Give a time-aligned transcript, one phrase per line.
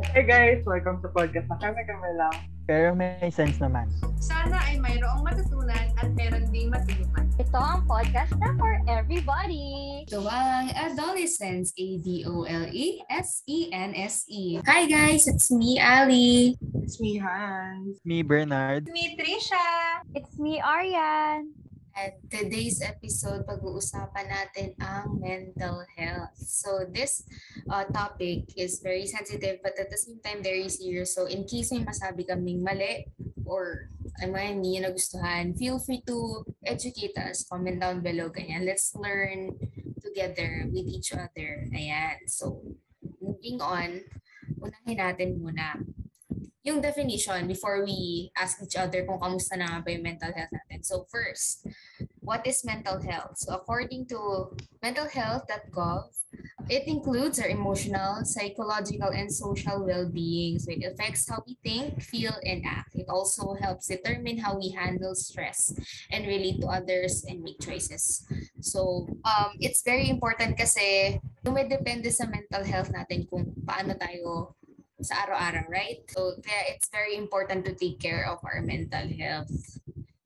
[0.00, 2.32] Hey guys, welcome sa podcast na kami kami lang.
[2.64, 3.84] Pero may sense naman.
[4.16, 7.28] Sana ay mayroong matutunan at meron ding matulungan.
[7.36, 10.08] Ito ang podcast na for everybody.
[10.08, 12.24] Ito ang Adolescence, A-D-O-L-E-S-E-N-S-E.
[14.64, 16.56] Hi guys, it's me, Ali.
[16.80, 18.00] It's me, Hans.
[18.00, 18.88] Me, Bernard.
[18.88, 20.00] Me, Trisha!
[20.16, 21.52] It's me, Arian.
[21.94, 26.34] At today's episode, pag-uusapan natin ang mental health.
[26.38, 27.26] So this
[27.66, 31.14] uh, topic is very sensitive but at the same time very serious.
[31.14, 33.10] So in case may masabi kaming mali
[33.42, 33.90] or
[34.22, 37.42] ay mga hindi nyo nagustuhan, feel free to educate us.
[37.48, 38.30] Comment down below.
[38.30, 38.68] Ganyan.
[38.68, 39.56] Let's learn
[39.98, 41.66] together with each other.
[41.74, 42.22] Ayan.
[42.30, 42.62] So
[43.18, 44.04] moving on,
[44.60, 45.80] unahin natin muna
[46.62, 50.84] yung definition before we ask each other kung kamusta na ba yung mental health natin.
[50.84, 51.64] So first,
[52.20, 53.40] what is mental health?
[53.40, 54.52] So according to
[54.84, 56.12] mentalhealth.gov,
[56.68, 60.60] it includes our emotional, psychological, and social well-being.
[60.60, 62.94] So it affects how we think, feel, and act.
[62.94, 65.72] It also helps determine how we handle stress
[66.12, 68.22] and relate to others and make choices.
[68.60, 74.54] So um, it's very important kasi dumidepende sa mental health natin kung paano tayo
[75.00, 76.04] sa araw-araw, right?
[76.12, 79.52] So, kaya it's very important to take care of our mental health.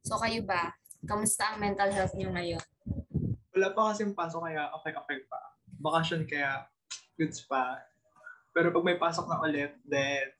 [0.03, 0.75] So, kayo ba?
[1.07, 2.65] Kamusta ang mental health niyo ngayon?
[3.55, 5.41] Wala pa kasing pasok kaya okay-okay pa.
[5.79, 6.67] Bakasyon kaya
[7.15, 7.79] goods pa.
[8.51, 10.31] Pero pag may pasok na ulit, then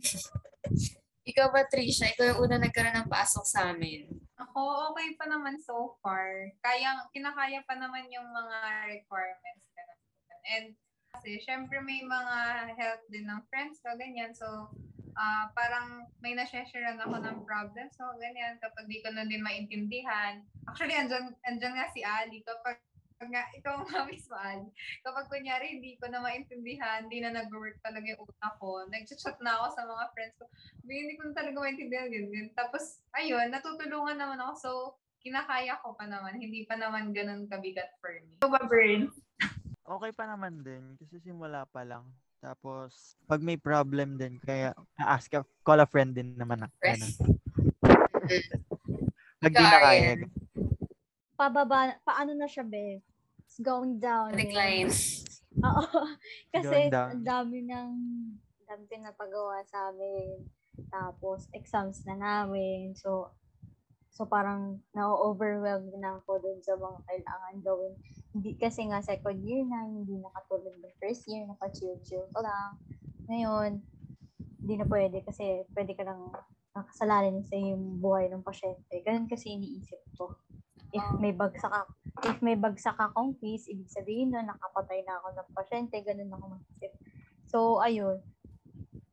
[1.30, 2.10] Ikaw ba, Trisha?
[2.10, 4.08] Ikaw yung una nagkaroon ng pasok sa amin.
[4.40, 6.48] Ako, okay pa naman so far.
[6.64, 8.58] Kaya, kinakaya pa naman yung mga
[8.88, 9.64] requirements.
[10.50, 10.74] And
[11.20, 12.36] kasi, syempre may mga
[12.80, 14.32] help din ng friends ko, ganyan.
[14.32, 14.72] So,
[15.20, 17.92] ah parang may na-sharean ako ng problem.
[17.92, 18.56] So, ganyan.
[18.56, 20.40] Kapag di ko na din maintindihan.
[20.64, 22.40] Actually, andyan, andyan nga si Ali.
[22.40, 22.80] Kapag
[23.28, 24.72] nga, ikaw nga mismo, Ali.
[25.04, 29.60] Kapag kunyari, hindi ko na maintindihan, hindi na nag-work talaga yung utak ko, nag-chat na
[29.60, 30.48] ako sa mga friends ko,
[30.88, 32.48] "Bi, hindi ko na talaga maintindihan, ganyan.
[32.56, 34.52] Tapos, ayun, natutulungan naman ako.
[34.56, 34.70] So,
[35.20, 36.40] kinakaya ko pa naman.
[36.40, 38.40] Hindi pa naman ganun kabigat for me.
[38.40, 39.12] Ikaw ba, Bern?
[39.90, 42.06] Okay pa naman din kasi simula pa lang.
[42.38, 46.74] Tapos, pag may problem din, kaya ask a, call a friend din naman ako.
[46.78, 47.12] Ganun.
[49.42, 50.14] Pag di na kaya.
[51.34, 53.02] Pababa, paano na siya, be?
[53.42, 54.30] It's going down.
[54.38, 54.46] eh.
[54.46, 54.94] Decline.
[55.58, 56.06] Oo.
[56.54, 57.90] Kasi ang dami ng
[58.62, 60.46] dami pinapagawa sa amin.
[60.86, 62.94] Tapos, exams na namin.
[62.94, 63.34] So,
[64.14, 67.94] so parang na-overwhelmed na ako dun sa mga kailangan gawin.
[68.30, 72.78] Hindi, kasi nga second year na, hindi na katulad ng first year, naka-chill-chill ko lang.
[73.26, 73.82] Ngayon,
[74.60, 76.30] hindi na pwede kasi pwede ka lang
[76.76, 79.02] nakasalalin sa yung buhay ng pasyente.
[79.02, 80.38] Ganun kasi iniisip ko.
[80.90, 81.90] If may bagsak ako,
[82.26, 86.44] if may bagsak akong case, ibig sabihin na nakapatay na ako ng pasyente, ganun ako
[86.58, 86.92] mag-isip.
[87.50, 88.22] So, ayun.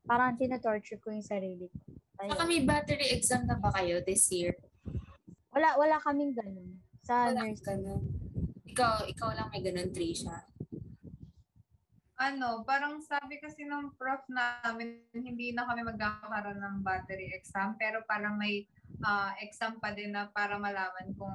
[0.06, 1.78] Parang tina-torture ko yung sarili ko.
[2.22, 2.30] Ayun.
[2.34, 4.54] Saka may battery exam na ba kayo this year?
[5.54, 6.78] Wala, wala kaming ganun.
[7.02, 7.62] Sa Wala nurse.
[7.62, 8.02] ganun.
[8.78, 10.46] Ikaw, ikaw lang may ganun, Trisha.
[12.14, 18.06] ano, parang sabi kasi ng prof namin, hindi na kami magkakaroon ng battery exam, pero
[18.06, 18.70] parang may
[19.02, 21.34] ah, exam pa din na para malaman kung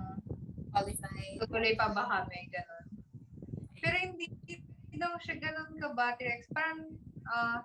[0.71, 1.35] Qualify.
[1.43, 2.87] tutuloy pa ba kami, gano'n.
[3.75, 6.55] Pero hindi, hindi daw siya gano'n ka battery exam.
[6.55, 6.79] Parang,
[7.27, 7.59] ah,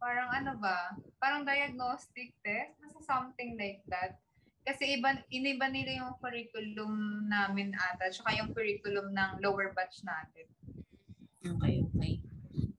[0.00, 0.96] parang ano ba?
[1.20, 2.72] Parang diagnostic test?
[2.80, 4.16] Basta something like that.
[4.64, 10.48] Kasi iba, iniba nila yung curriculum namin ata, tsaka yung curriculum ng lower batch natin.
[11.44, 12.14] Okay, okay.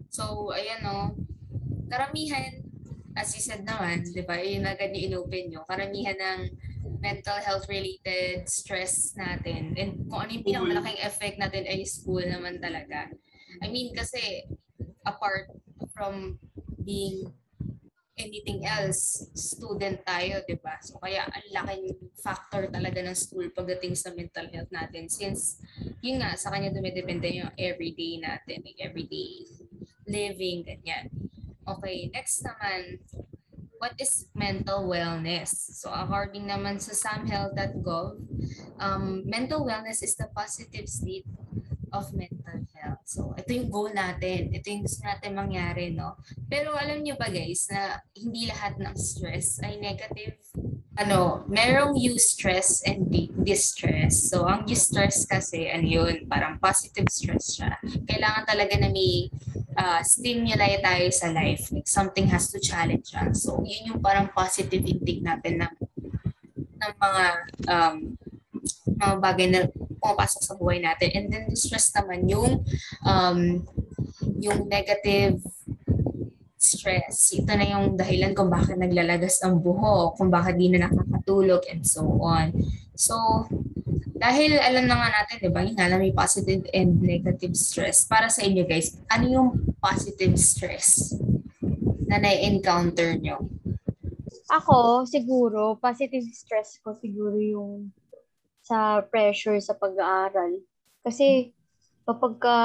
[0.10, 1.14] So, ayan o.
[1.86, 2.66] Karamihan,
[3.14, 6.42] as you said naman, di ba, yun agad ni inopen nyo, karamihan ng
[7.06, 12.58] mental health related stress natin and kung ano yung pinakamalaking effect natin ay school naman
[12.58, 13.10] talaga.
[13.62, 14.46] I mean, kasi
[15.06, 15.54] apart
[15.94, 16.42] from
[16.82, 17.30] being
[18.16, 20.80] anything else, student tayo, di ba?
[20.80, 25.60] So, kaya ang laking factor talaga ng school pagdating sa mental health natin since
[26.00, 29.44] yun nga, sa kanya dumidepende yung everyday natin, like everyday
[30.08, 31.12] living, ganyan.
[31.68, 33.04] Okay, next naman,
[33.80, 35.52] what is mental wellness?
[35.76, 38.22] So according naman sa samhealth.gov,
[38.80, 41.28] um, mental wellness is the positive state
[41.92, 42.75] of mental health.
[43.06, 44.54] So ito yung goal natin.
[44.54, 46.20] Ito yung gusto natin mangyari, no?
[46.46, 50.38] Pero alam niyo ba guys na hindi lahat ng stress ay negative
[50.96, 54.32] ano, merong eustress and di- distress.
[54.32, 57.76] So, ang eustress kasi, ano yun, parang positive stress siya.
[57.84, 59.28] Kailangan talaga na may
[59.76, 61.68] uh, stimuli tayo sa life.
[61.76, 63.44] Like, something has to challenge us.
[63.44, 65.74] So, yun yung parang positive intake natin ng,
[66.56, 67.24] ng mga
[67.68, 67.96] um,
[68.86, 69.60] mga bagay na
[70.00, 71.10] pumapasok sa buhay natin.
[71.14, 72.64] And then, distress naman yung
[73.06, 73.66] um,
[74.42, 75.42] yung negative
[76.66, 77.34] stress.
[77.38, 81.86] Ito na yung dahilan kung bakit naglalagas ang buhok, kung bakit di na nakakatulog, and
[81.86, 82.50] so on.
[82.98, 83.46] So,
[84.16, 88.08] dahil alam na nga natin, di ba, yun nga may positive and negative stress.
[88.08, 91.14] Para sa inyo guys, ano yung positive stress
[92.10, 93.44] na na-encounter nyo?
[94.50, 97.92] Ako, siguro, positive stress ko siguro yung
[98.66, 100.58] sa pressure sa pag-aaral.
[101.06, 101.54] Kasi
[102.02, 102.58] kapag ka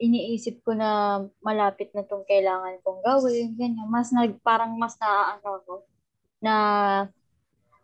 [0.00, 5.60] iniisip ko na malapit na tong kailangan kong gawin, ganyan, mas nag, parang mas naaano
[5.64, 5.84] ko
[6.40, 6.54] na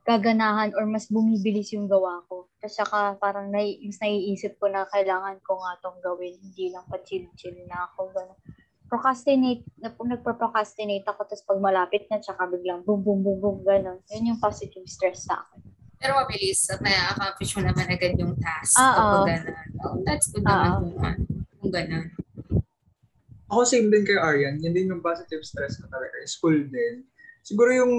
[0.09, 2.49] gaganahan or mas bumibilis yung gawa ko.
[2.57, 6.89] Kasi saka parang nai, mas naiisip ko na kailangan ko nga tong gawin, hindi lang
[6.89, 8.17] pa chill-chill na ako.
[8.17, 8.39] Ganun.
[8.87, 14.01] Procrastinate, na, nagpo-procrastinate ako, tapos pag malapit na, tsaka biglang boom, boom, boom, boom, ganun.
[14.09, 15.76] Yun yung positive stress sa akin.
[15.97, 18.93] Pero mabilis at na-accomplish mo naman agad yung task Oo.
[18.93, 19.69] kapag gano'n.
[19.81, 20.79] Oh, that's good naman Oo.
[20.81, 21.21] kung, ano,
[21.61, 22.07] kung gano'n.
[23.47, 26.13] Ako same din kay Arian, yun din yung positive stress ko talaga.
[26.27, 27.07] School din.
[27.47, 27.93] Siguro yung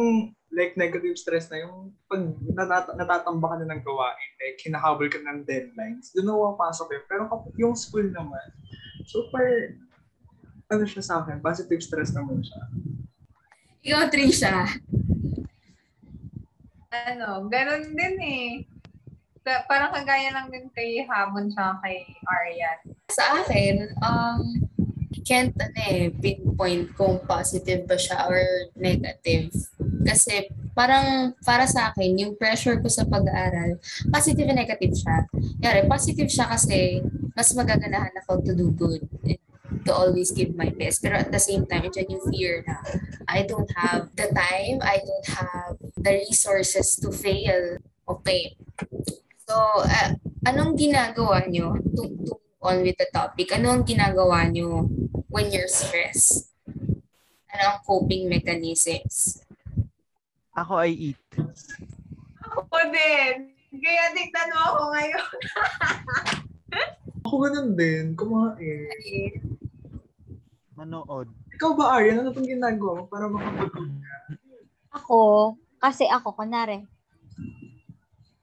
[0.51, 5.19] like negative stress na yung pag natat- natatamba ka na ng gawain, like hinahabol ka
[5.19, 7.03] ng deadlines, doon na pumapasok yun.
[7.07, 8.43] Pero kapag yung school naman,
[9.07, 9.75] super,
[10.67, 12.61] ano siya sa akin, positive stress naman siya.
[13.87, 14.67] Ikaw, Trisha.
[16.91, 18.49] Ano, ganun din eh.
[19.67, 22.79] Parang kagaya lang din kay Hamon siya kay Aryan.
[23.15, 24.43] Sa akin, um,
[25.23, 29.51] can't ano eh, pinpoint kung positive ba siya or negative.
[30.03, 33.79] Kasi parang para sa akin, yung pressure ko sa pag-aaral,
[34.11, 35.27] positive and negative siya.
[35.63, 37.03] Yari, positive siya kasi
[37.35, 39.03] mas magaganahan ako to do good
[39.83, 40.99] to always give my best.
[41.03, 42.79] Pero at the same time, dyan yung fear na
[43.27, 45.75] I don't have the time, I don't have
[46.07, 47.83] the resources to fail.
[48.07, 48.55] Okay.
[49.43, 50.15] So, uh,
[50.47, 52.33] anong ginagawa nyo to, to
[52.63, 53.51] on with the topic?
[53.51, 54.87] Ano ang ginagawa nyo
[55.27, 56.55] when you're stressed?
[57.51, 59.43] Ano ang coping mechanisms?
[60.55, 61.21] Ako ay eat.
[62.43, 63.51] Ako din.
[63.77, 65.27] Kaya tignan mo ako ngayon.
[67.27, 68.87] Ako ganun din, kumain.
[70.79, 71.27] Manood.
[71.51, 72.23] Ikaw ba, Arian?
[72.23, 74.15] Ano itong ginagawa mo para makapagod ka?
[74.95, 75.19] Ako,
[75.77, 76.85] kasi ako, kunwari,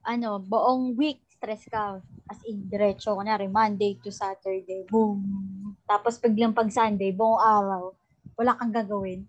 [0.05, 1.99] ano, buong week, stress ka.
[2.25, 5.21] As in, diretso, kunwari, Monday to Saturday, boom.
[5.85, 7.93] Tapos biglang pag Sunday, buong araw,
[8.37, 9.25] wala kang gagawin.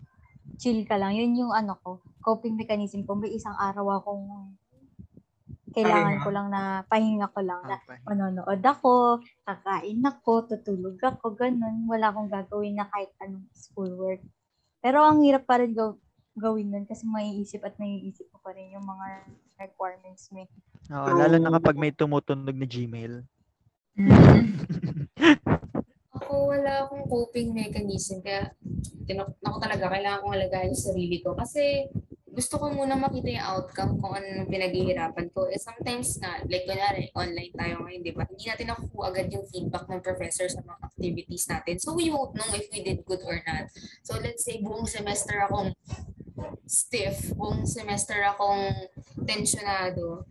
[0.56, 1.12] Chill ka lang.
[1.12, 3.14] Yun yung ano ko, coping mechanism ko.
[3.14, 4.56] May isang araw akong
[5.76, 6.24] kailangan Pahinga.
[6.24, 8.00] ko lang na, pahinga ko lang na Okay.
[8.08, 11.84] manonood ako, kakain ako, tutulog ako, ganun.
[11.84, 14.24] Wala akong gagawin na kahit anong schoolwork.
[14.80, 16.00] Pero ang hirap pa rin gaw-
[16.36, 19.24] gawin nun kasi maiisip at maiisip ko pa rin yung mga
[19.56, 20.44] requirements mo.
[20.44, 20.48] eh.
[20.92, 23.24] Oo, lalo na kapag may tumutunog na Gmail.
[26.16, 28.24] Ako, wala akong coping mechanism.
[28.24, 28.48] Kaya,
[29.04, 31.36] tinok ako talaga, kailangan kong alagayin yung sarili ko.
[31.36, 31.92] Kasi,
[32.36, 35.48] gusto ko muna makita yung outcome kung ano pinaghihirapan ko.
[35.48, 38.28] Eh, sometimes nga, like, kunwari, online tayo ngayon, di ba?
[38.28, 41.74] Hindi natin nakukuha agad yung feedback ng professor sa mga activities natin.
[41.80, 43.68] So, we won't know if we did good or not.
[44.04, 45.72] So, let's say, buong semester akong
[46.66, 48.72] stiff, buong semester akong
[49.24, 50.26] tensionado.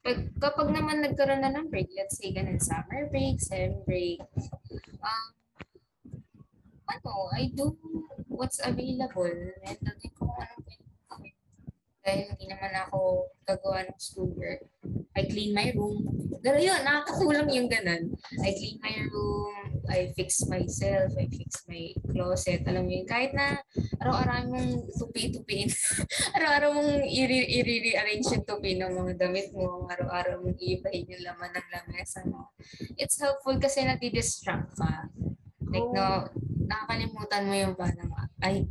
[0.00, 4.22] Pag, kapag naman nagkaroon na ng break, let's say, ganun, summer break, sem break,
[5.04, 5.26] um,
[6.90, 7.76] ano, I do
[8.26, 9.30] what's available.
[9.66, 10.89] And natin kung anong pwede.
[12.00, 14.64] Dahil hindi naman ako gagawa ng schoolwork.
[15.12, 16.08] I clean my room.
[16.40, 18.16] Pero yun, nakakatulong yung ganun.
[18.40, 22.64] I clean my room, I fix myself, I fix my closet.
[22.64, 23.60] Alam mo yun, kahit na
[24.00, 25.68] araw-araw mong tupi-tupiin,
[26.40, 31.68] araw-araw mong i-rearrange yung tupi ng mga damit mo, araw-araw mong iibahin yung laman ng
[31.68, 32.54] lamesa mo.
[32.96, 35.10] It's helpful kasi nati-distract ka.
[35.70, 36.30] Like, no,
[36.64, 38.64] nakakalimutan mo yung parang, ay,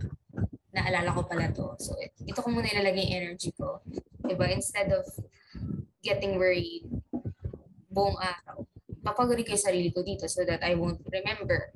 [0.80, 1.76] naalala ko pala to.
[1.84, 3.84] So, it- ito ko muna ilalagay yung energy ko.
[4.24, 4.48] Diba?
[4.48, 5.04] Instead of
[6.00, 6.88] getting worried
[7.92, 8.64] buong araw,
[9.04, 11.76] papagurin ko yung sarili ko dito so that I won't remember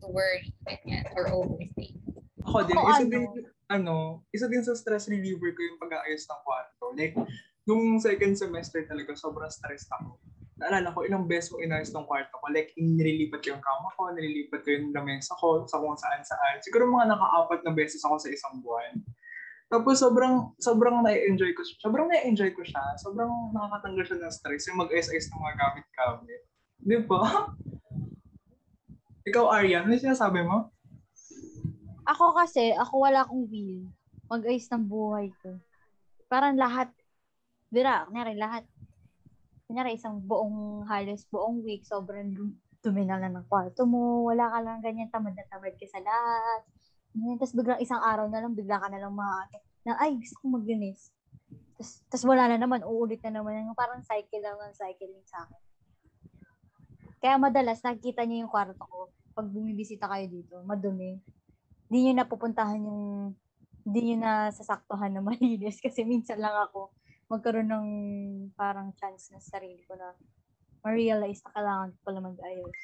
[0.00, 2.00] to worry, ganyan, or overthink.
[2.44, 3.12] Ako din, Ako isa ano?
[3.12, 3.24] din,
[3.68, 3.94] ano,
[4.30, 6.84] isa din sa stress reliever ko yung pag-aayos ng kwarto.
[6.92, 7.16] Like,
[7.64, 10.20] nung second semester talaga, sobrang stressed ako.
[10.64, 12.48] Naalala ko, ilang beses ko inayos ng kwarto ko.
[12.48, 16.56] Like, nililipat yung kama ko, nililipat ko yung lamesa ko, sa kung saan saan.
[16.64, 18.96] Siguro mga naka-apat na beses ako sa isang buwan.
[19.68, 21.76] Tapos sobrang sobrang na-enjoy ko siya.
[21.84, 22.80] Sobrang na-enjoy ko siya.
[22.96, 26.42] Sobrang nakakatanggal siya ng stress yung mag-ayos-ayos ng mga gamit-gamit.
[26.80, 27.22] Di ba?
[29.28, 30.72] Ikaw, Aryan, ano sinasabi mo?
[32.08, 33.84] Ako kasi, ako wala akong will.
[34.32, 35.60] Mag-ayos ng buhay ko.
[36.28, 36.88] Parang lahat,
[37.72, 38.64] bira, kunyari lahat.
[39.74, 44.22] Kunyari isang buong, halos buong week, sobrang dum- dumi na lang ng kwarto mo.
[44.22, 46.62] Wala ka lang ganyan, tamad na tamad ka sa lahat.
[47.42, 50.54] Tapos biglang isang araw na lang, bigla ka na lang maaakit na, ay, gusto ko
[50.54, 51.10] maglinis.
[52.06, 53.66] Tapos, wala na naman, uulit na naman.
[53.66, 55.62] Yung parang cycle lang ng cycling sa akin.
[57.18, 61.18] Kaya madalas, nakikita niyo yung kwarto ko pag bumibisita kayo dito, madumi.
[61.90, 63.34] Hindi niyo napupuntahan yung,
[63.82, 66.94] hindi niyo na sasaktuhan na malinis kasi minsan lang ako
[67.28, 67.88] magkaroon ng
[68.54, 70.12] parang chance na sa sarili ko na
[70.84, 72.76] ma-realize na kailangan ko pala mag-ayos.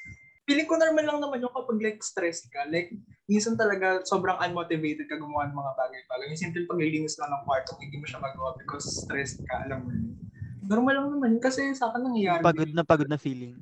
[0.48, 2.66] Feeling ko normal lang naman yung kapag like stress ka.
[2.66, 2.90] Like,
[3.30, 6.26] minsan talaga sobrang unmotivated ka gumawa ng mga bagay-bagay.
[6.32, 9.94] Yung simple paglilinis lang ng kwarto, hindi mo siya magawa because stressed ka, alam mo
[9.94, 10.16] yun.
[10.64, 12.42] Normal lang naman yun kasi sa akin nangyayari.
[12.42, 13.54] Pagod na pagod na feeling.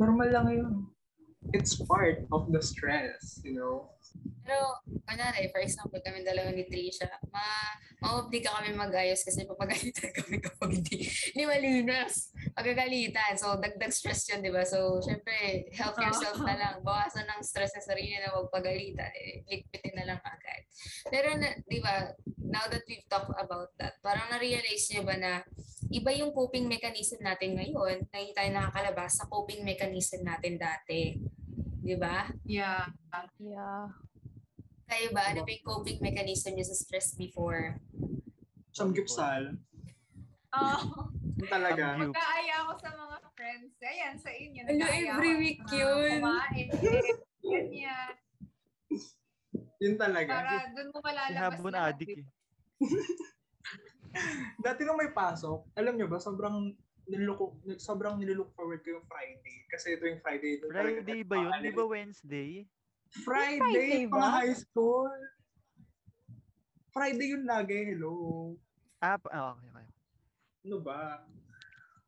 [0.00, 0.72] Normal lang yun.
[1.52, 3.95] It's part of the stress, you know?
[4.46, 7.42] Pero, kunwari, for example, kami dalawa ni Trisha, ma
[7.98, 11.02] ma-obliga kami mag-ayos kasi papagalitan kami kapag hindi,
[11.34, 12.30] hindi malinis.
[12.54, 13.34] Pagagalitan.
[13.34, 14.62] So, dagdag stress yun, di ba?
[14.62, 16.74] So, syempre, help yourself na lang.
[16.86, 19.10] Bawasan ng stress sa sarili na magpagalitan.
[19.10, 20.62] Eh, likpitin na lang agad.
[21.10, 25.42] Pero, na, di ba, now that we've talked about that, parang na-realize niyo ba na
[25.90, 31.18] iba yung coping mechanism natin ngayon na hindi tayo nakakalabas sa coping mechanism natin dati.
[31.82, 32.30] Di ba?
[32.46, 32.86] Yeah.
[33.42, 34.05] Yeah.
[34.86, 35.22] Kayo ba?
[35.34, 37.78] Ano ba yung coping mechanism niyo sa stress before?
[38.70, 39.58] Samgyupsal.
[40.56, 41.10] Oh,
[41.50, 41.98] talaga.
[42.00, 43.72] Magkaaya ako sa mga friends.
[43.82, 44.62] Ayan, sa inyo.
[44.62, 46.22] Ano, every week na yun.
[46.22, 46.66] Kumain.
[47.44, 48.12] Ganyan.
[49.82, 50.32] Yun talaga.
[50.32, 51.92] Para doon mo Si malalabas Habon lahat.
[51.92, 52.26] adik eh.
[54.64, 56.72] Dati nung may pasok, alam nyo ba, sobrang
[57.04, 59.56] niluko, sobrang nilulook forward ko yung Friday.
[59.68, 60.56] Kasi ito yung Friday.
[60.64, 61.52] Friday ba yun?
[61.60, 62.64] Di ba Wednesday?
[63.16, 65.10] Friday, Friday mga high school.
[66.90, 68.52] Friday yun lagi, hello.
[68.98, 69.86] Ah, ah, okay, okay.
[70.64, 71.22] Ano ba?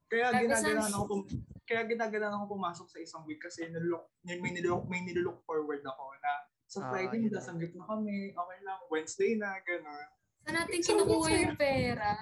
[0.09, 1.29] Kaya Sabi ginagalan sa- ako pum-
[1.63, 6.17] kaya ginagalan ako pumasok sa isang week kasi nilook, may nilook, may nilook forward ako
[6.17, 6.33] na
[6.65, 7.31] sa Ah, Friday yun.
[7.31, 10.09] nasanggit na kami, okay lang, Wednesday na, gano'n.
[10.41, 12.17] Saan natin kinukuha yung pera?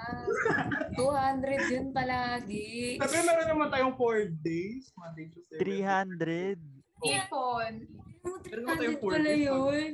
[0.99, 2.99] 200 yun palagi.
[2.99, 6.59] Kasi meron naman tayong 4 days, Monday, Tuesday, 300.
[6.99, 7.87] Ipon.
[8.27, 9.91] Tayong 300 4 pala yun.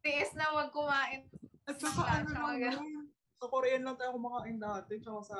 [0.00, 1.22] Tiis na wag kumain.
[1.68, 3.08] At saka ano lang
[3.38, 5.38] sa Korean lang tayo kumakain dati, tsaka sa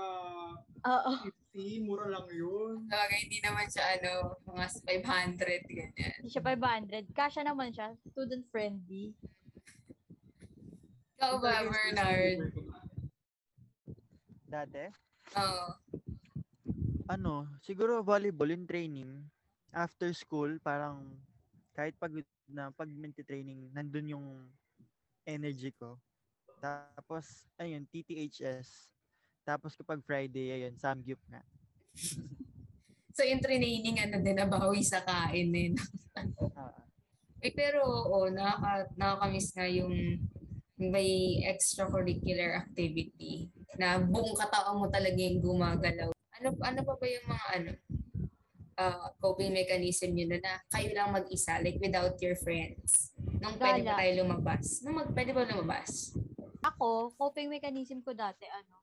[0.86, 1.12] Oo.
[1.50, 2.86] 50, mura lang yun.
[2.86, 6.14] Bagay, hindi naman siya ano, mga 500, ganyan.
[6.22, 7.10] Hindi siya 500.
[7.10, 7.98] Kasha naman siya.
[8.14, 9.18] Student friendly.
[11.18, 12.38] Ikaw ba, Bernard?
[14.46, 14.84] Dati?
[15.34, 15.66] Oo.
[17.10, 19.10] Ano, siguro volleyball yung training.
[19.74, 21.18] After school, parang
[21.78, 22.90] kahit pagod na pag
[23.22, 24.26] training, nandun yung
[25.22, 25.94] energy ko.
[26.58, 28.90] Tapos, ayun, TTHS.
[29.46, 31.46] Tapos kapag Friday, ayun, Samgyup nga.
[33.18, 35.74] So, yung training, ano din, nabawi sa kain din.
[36.58, 36.74] Ah,
[37.42, 40.22] Eh, pero, oo, nakaka, nakakamiss nga yung
[40.78, 46.10] may extracurricular activity na buong katawan mo talaga yung gumagalaw.
[46.38, 47.70] Ano, ano pa ba yung mga ano,
[48.78, 53.12] uh, coping mechanism yun na, na kayo lang mag-isa, like without your friends?
[53.42, 53.98] Nung pwede ba Gala.
[53.98, 54.64] tayo lumabas?
[54.86, 56.14] Nung mag, pwede ba lumabas?
[56.62, 58.78] Ako, coping mechanism ko dati, ano,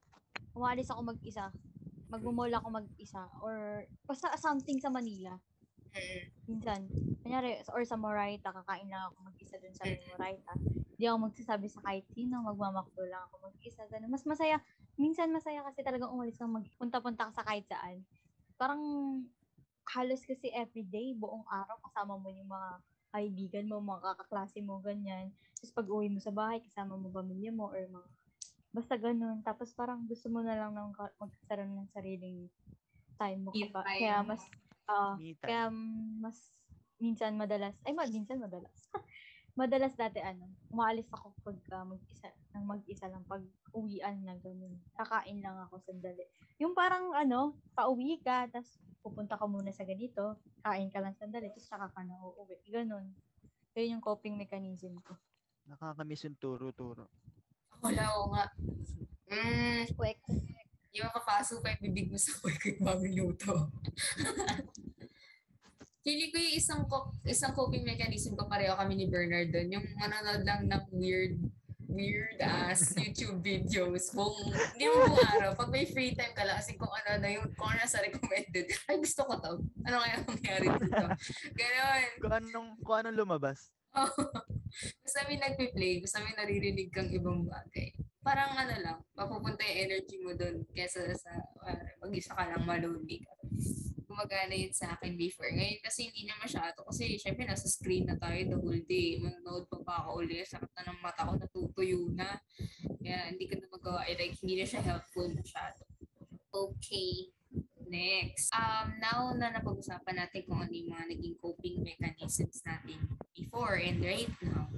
[0.56, 1.50] umalis ako mag-isa.
[2.12, 3.28] Magmumall ako mag-isa.
[3.42, 5.36] Or, basta something sa Manila.
[5.96, 6.22] Mm.
[6.48, 6.82] Minsan.
[7.26, 9.84] Kanyari, or sa Moraita, kakain lang ako mag-isa dun sa
[10.14, 10.54] Moraita.
[10.96, 13.84] Hindi ako magsasabi sa kahit sino, magmamakdo lang ako mag-isa.
[13.92, 14.12] Ganun.
[14.12, 14.62] Mas masaya,
[14.96, 18.06] minsan masaya kasi talagang umalis kang magpunta-punta ka sa kahit saan.
[18.56, 18.80] Parang,
[19.94, 22.72] halos kasi everyday, buong araw, kasama mo yung mga
[23.14, 25.32] kaibigan mo, mga kaklase mo, ganyan.
[25.62, 28.10] Tapos pag uwi mo sa bahay, kasama mo pamilya mo, or mga,
[28.74, 29.40] basta ganun.
[29.46, 32.50] Tapos parang gusto mo na lang ng ka- magkaroon ng sariling
[33.16, 33.52] time mo.
[33.54, 34.00] Time.
[34.02, 34.44] Kaya mas,
[34.92, 35.40] ah, time.
[35.40, 35.64] kaya
[36.20, 36.38] mas
[37.00, 38.76] minsan madalas, ay minsan madalas.
[39.60, 43.44] madalas dati ano, umaalis ako pag ah, mag-isa, nang mag-isa lang pag
[43.76, 44.80] uwian na ganun.
[44.96, 46.24] Kakain lang ako sandali.
[46.56, 51.52] Yung parang ano, pauwi ka, tapos pupunta ka muna sa ganito, kain ka lang sandali,
[51.52, 52.56] tapos saka ka na uuwi.
[52.72, 53.12] Ganun.
[53.76, 55.20] Yun yung coping mechanism ko.
[55.68, 57.12] Nakakamiss yung turo-turo.
[57.84, 58.46] Wala ko nga.
[59.28, 60.24] Mm, Quick.
[60.96, 63.68] yung makapasok pa yung bibig mo sa quick bagong luto.
[66.08, 69.76] Feeling ko yung isang, co- isang coping mechanism ko pareho kami ni Bernard doon.
[69.76, 71.36] Yung manonood lang ng weird
[71.90, 74.12] weird ass YouTube videos.
[74.12, 74.34] Kung
[74.76, 77.48] hindi mo buong araw, pag may free time ka lang, kasi kung ano na yung
[77.56, 79.54] kung ano nasa recommended, ay gusto ko to.
[79.86, 81.06] Ano kaya mangyari dito?
[81.56, 82.04] Ganon.
[82.22, 83.72] Kung anong, kung anong lumabas.
[84.76, 87.96] Basta may nagpe-play, basta may naririnig kang ibang bagay.
[88.20, 91.32] Parang ano lang, mapupunta yung energy mo doon kesa sa
[91.64, 93.34] uh, mag-isa ka lang malonely ka.
[94.16, 95.52] Gumagana yun sa akin before.
[95.52, 96.88] Ngayon kasi hindi na masyado.
[96.88, 99.20] Kasi syempre nasa screen na tayo the whole day.
[99.20, 100.48] Manonood pa pa ako ulit.
[100.48, 102.40] Sakit na ng mata ko, natutuyo na.
[103.04, 104.08] Kaya hindi ko na magawa.
[104.08, 105.84] Eh, like, hindi na siya helpful masyado.
[106.56, 107.36] Okay.
[107.86, 108.50] Next.
[108.56, 112.98] Um, now na napag-usapan natin kung ano yung mga naging coping mechanisms natin
[113.36, 114.72] before and right now,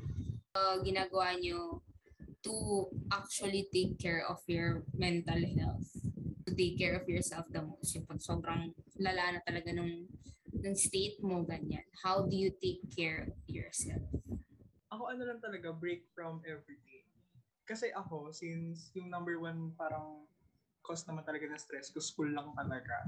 [0.58, 1.86] uh, ginagawa nyo
[2.44, 5.88] to actually take care of your mental health.
[6.48, 7.96] To take care of yourself the most.
[7.96, 10.06] Yung pag sobrang lala na talaga nung,
[10.58, 11.86] ng state mo, ganyan.
[12.02, 14.04] How do you take care of yourself?
[14.90, 17.06] Ako ano lang talaga, break from everything.
[17.68, 20.24] Kasi ako, since yung number one parang
[20.82, 23.04] cause naman talaga ng stress ko, school lang talaga.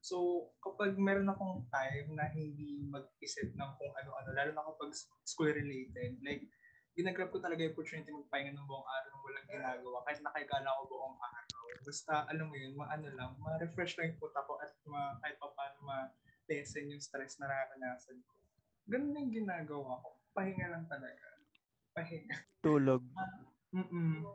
[0.00, 4.96] So, kapag meron akong time na hindi mag-isip ng kung ano-ano, lalo na kapag
[5.28, 6.48] school-related, like,
[6.96, 10.82] ginagrab ko talaga yung opportunity magpahinga ng buong araw nang walang ginagawa, kahit nakagala ko
[10.88, 11.49] buong araw.
[11.80, 15.48] Basta, alam mo yun, maano lang, ma-refresh lang yung puta ko at ma, kahit pa
[15.54, 18.34] paano ma-lessen yung stress na nararanasan ko.
[18.90, 20.18] Ganun yung ginagawa ko.
[20.34, 21.26] Pahinga lang talaga.
[21.94, 22.36] Pahinga.
[22.62, 23.02] Tulog.
[23.70, 24.26] Mm-mm.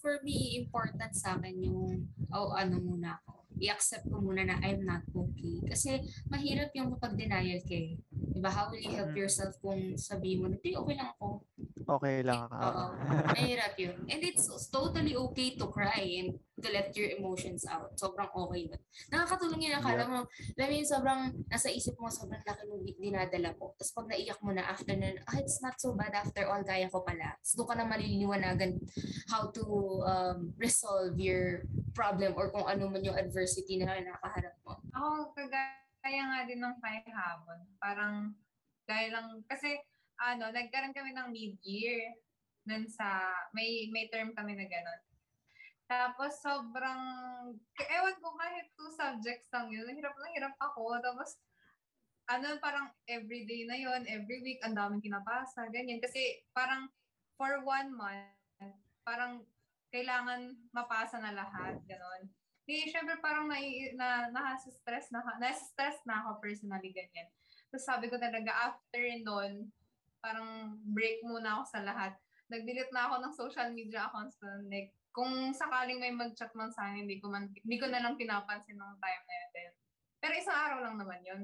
[0.00, 3.44] For me, important sa akin yung, oh, ano muna ako.
[3.60, 5.60] I-accept ko muna na I'm not okay.
[5.68, 6.00] Kasi
[6.32, 8.00] mahirap yung kapag denial kay.
[8.08, 8.48] Diba?
[8.48, 9.20] How will you help Mm.
[9.20, 11.44] yourself kung sabi mo na, "Di, okay lang ako.
[11.84, 12.56] Okay lang ako.
[12.64, 12.84] Oo.
[13.36, 13.96] Mahirap yun.
[14.08, 17.90] And it's totally okay to cry and to let your emotions out.
[17.98, 18.80] Sobrang okay yun.
[19.10, 19.74] Nakakatulong yun.
[19.74, 23.74] Akala mo, alam mo yung sobrang nasa isip mo, sobrang laki ng di- dinadala ko.
[23.74, 26.86] Tapos pag naiyak mo na after na, ah, it's not so bad after all, kaya
[26.86, 27.34] ko pala.
[27.42, 28.78] So doon ka na maliliwanagan
[29.28, 29.64] how to
[30.06, 34.78] um, resolve your problem or kung ano man yung adversity na nakaharap mo.
[34.94, 37.60] Ako, kagaya nga din ng kay Habon.
[37.82, 38.14] Parang,
[38.86, 39.76] dahil lang, kasi,
[40.22, 42.14] ano, nagkaroon kami ng mid-year
[42.62, 45.11] nun sa, may, may term kami na gano'n.
[45.92, 47.02] Tapos, sobrang,
[47.76, 50.96] ewan ko, kahit two subjects lang yun, hirap na hirap ako.
[51.04, 51.36] Tapos,
[52.32, 56.00] ano, parang everyday na yon every week, ang daming kinapasa, ganyan.
[56.00, 56.88] Kasi, parang,
[57.36, 58.32] for one month,
[59.04, 59.44] parang,
[59.92, 62.24] kailangan mapasa na lahat, gano'n.
[62.64, 63.60] Di, syempre parang na,
[63.92, 67.28] na, nasa-stress na, nasa-stress na ako personally, ganyan.
[67.68, 69.68] Tapos sabi ko talaga, after nun,
[70.24, 72.16] parang break muna ako sa lahat.
[72.48, 74.48] Nag-delete na ako ng social media accounts ko.
[74.64, 78.16] Like, kung sakaling may mag-chat man sa akin, hindi ko, man, hindi ko na lang
[78.16, 79.74] pinapansin ng time na yun.
[80.18, 81.42] Pero isang araw lang naman yun.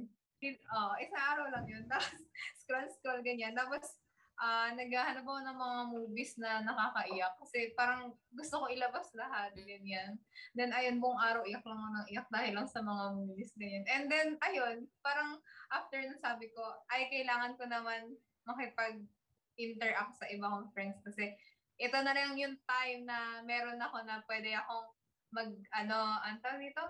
[0.72, 1.85] Oh, isang araw lang yun.
[1.90, 2.16] Tapos,
[2.64, 3.52] scroll-scroll ganyan.
[3.52, 4.00] Tapos,
[4.38, 10.14] ah naghahanap ako ng mga movies na nakakaiyak kasi parang gusto ko ilabas lahat, ganyan.
[10.54, 13.85] Then, ayun, buong araw iyak lang ako ng iyak dahil lang sa mga movies, ganyan.
[13.90, 15.42] And then, ayun, parang
[15.74, 18.14] after nun sabi ko, ay, kailangan ko naman
[18.46, 21.35] makipag-interact sa iba kong friends kasi
[21.78, 24.88] ito na lang yung time na meron ako na pwede akong
[25.30, 26.84] mag, ano, ang tawag dito?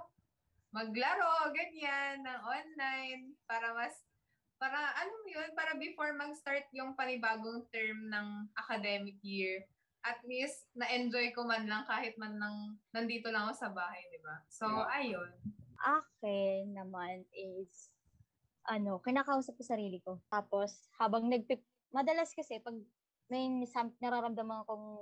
[0.73, 4.05] Maglaro, ganyan, ng online, para mas
[4.59, 9.63] para ano yun, para before mag-start yung panibagong term ng academic year,
[10.03, 14.19] at least na-enjoy ko man lang kahit man lang nandito lang ako sa bahay, di
[14.19, 14.43] ba?
[14.51, 15.31] So, ayun.
[15.79, 17.95] Akin naman is,
[18.67, 20.19] ano, kinakausap ko sarili ko.
[20.27, 21.63] Tapos, habang nagpip...
[21.95, 22.77] Madalas kasi, pag
[23.29, 24.99] may sam- nararamdaman akong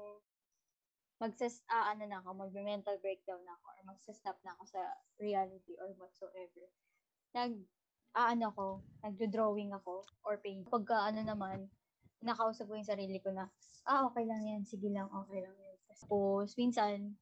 [1.17, 4.81] magses ah, ano na ako, mag-mental breakdown na ako or magsasnap na ako sa
[5.17, 6.69] reality or whatsoever.
[7.33, 7.57] Nag
[8.17, 8.67] ah, ano ko,
[9.05, 10.69] nagdo-drawing ako or paint.
[10.69, 11.69] Pagka ano naman,
[12.25, 13.49] nakausap ko yung sarili ko na,
[13.89, 15.77] ah, okay lang yan, sige lang, okay lang yan.
[15.89, 17.17] Tapos, minsan,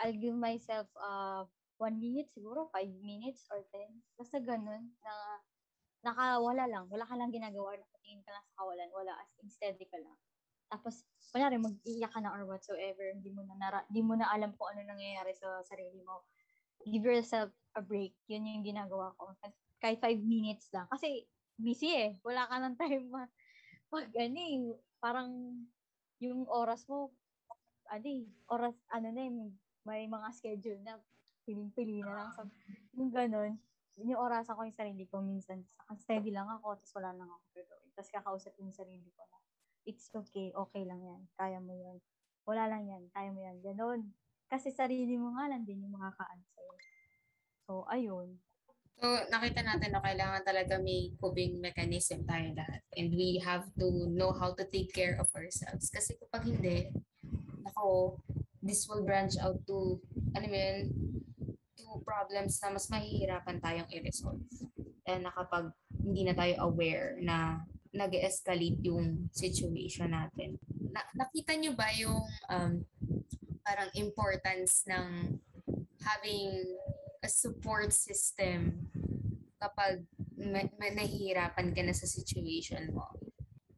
[0.00, 1.48] I'll give myself uh,
[1.80, 4.04] one minute siguro, five minutes or ten.
[4.16, 5.12] Basta ganun, na
[6.06, 6.86] nakawala lang.
[6.86, 8.88] Wala ka lang ginagawa, nakatingin ka lang sa kawalan.
[8.94, 10.14] Wala, as in steady ka lang.
[10.70, 11.02] Tapos,
[11.34, 14.70] kunyari, mag-iiyak ka na or whatsoever, hindi mo na, nara- hindi mo na alam kung
[14.70, 16.22] ano nangyayari sa sarili mo.
[16.86, 18.14] Give yourself a break.
[18.30, 19.34] Yun yung ginagawa ko.
[19.82, 20.86] Kahit five minutes lang.
[20.86, 21.26] Kasi,
[21.58, 22.10] busy eh.
[22.22, 23.26] Wala ka ng time ma
[23.90, 24.58] pag ano eh,
[24.98, 25.30] parang
[26.18, 27.14] yung oras mo,
[27.86, 29.32] ano eh, oras, ano na eh,
[29.86, 30.98] may mga schedule na
[31.46, 32.28] piling-pili na lang.
[32.34, 32.42] So,
[32.98, 33.62] yung ganun,
[34.16, 35.64] oras ako yung sarili ko minsan.
[35.96, 37.90] Steady lang ako, tapos wala lang ako gagawin.
[37.96, 39.38] Tapos kakausap yung sarili ko na,
[39.88, 41.96] it's okay, okay lang yan, kaya mo yan.
[42.44, 43.56] Wala lang yan, kaya mo yan.
[43.64, 44.12] Ganun.
[44.46, 46.74] Kasi sarili mo nga lang din yung makakaano sa'yo.
[47.66, 48.38] So, ayun.
[48.96, 52.80] So, nakita natin na kailangan talaga may coping mechanism tayo lahat.
[52.94, 55.90] And we have to know how to take care of ourselves.
[55.90, 56.88] Kasi kapag hindi,
[57.66, 58.16] ako,
[58.62, 60.00] this will branch out to,
[60.32, 60.94] ano yun,
[61.86, 64.42] to problems na mas mahihirapan tayong i-resolve.
[65.06, 65.30] And na
[66.02, 67.62] hindi na tayo aware na
[67.94, 70.58] nag escalate yung situation natin.
[70.90, 72.82] Na, nakita nyo ba yung um,
[73.62, 75.38] parang importance ng
[76.02, 76.66] having
[77.22, 78.90] a support system
[79.62, 80.02] kapag
[80.36, 83.06] ma- nahihirapan ka na sa situation mo?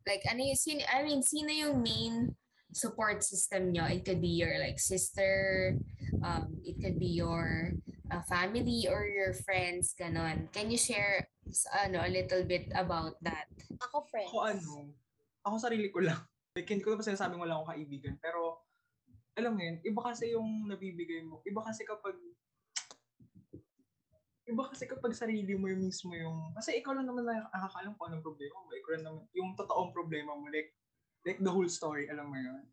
[0.09, 2.33] Like, ano yung, sino, I mean, sino yung main
[2.73, 3.85] support system nyo?
[3.87, 5.77] It could be your like sister,
[6.25, 7.77] um, it could be your
[8.11, 10.49] uh, family or your friends, ganon.
[10.53, 11.29] Can you share
[11.85, 13.49] ano, a little bit about that?
[13.81, 14.31] Ako, friends.
[14.33, 14.73] Ako ano,
[15.45, 16.19] ako sarili ko lang.
[16.59, 18.19] Like, hindi ko na pa sinasabing wala akong kaibigan.
[18.19, 18.67] Pero,
[19.39, 21.39] alam mo yun, iba kasi yung nabibigay mo.
[21.47, 22.19] Iba kasi kapag
[24.49, 28.11] iba kasi kapag sarili mo yung mismo yung, kasi ikaw lang naman na nakakaalam kung
[28.11, 28.75] anong problema mo.
[28.75, 30.75] Ikaw lang naman, yung totoong problema mo, like,
[31.23, 32.65] like the whole story, alam mo yun.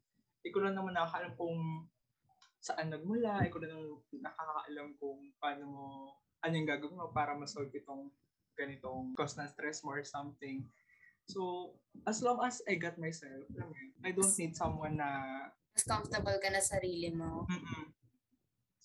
[0.48, 1.86] Ikaw lang naman nakakaalam kung
[2.65, 5.86] saan nagmula, ikaw lang naman nakakaalam kung paano mo,
[6.41, 8.10] ano yung gagawin mo para ma-solve itong
[8.58, 10.65] ganitong cause ng stress mo or something.
[11.30, 11.73] So,
[12.10, 13.45] as long as I got myself,
[14.01, 15.10] I don't need someone na,
[15.75, 17.45] Mas comfortable ka na sarili mo.
[17.45, 18.05] mm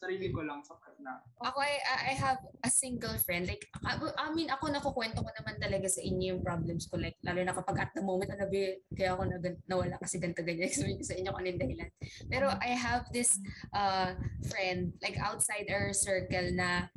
[0.01, 1.21] sarili ko lang sapat na.
[1.45, 1.77] Ako, I,
[2.09, 3.45] I have a single friend.
[3.45, 6.97] Like, I, I mean, ako nakukwento ko naman talaga sa inyo yung problems ko.
[6.97, 8.65] Like, lalo na kapag at the moment, ano ba,
[8.97, 10.73] kaya ako nag, nawala kasi ganito ganyan.
[10.73, 11.91] Explain sa inyo kung ano yung dahilan.
[12.33, 13.37] Pero I have this
[13.77, 14.17] uh,
[14.49, 16.89] friend, like outside our circle na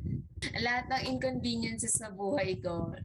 [0.64, 2.96] lahat ng inconveniences sa buhay ko,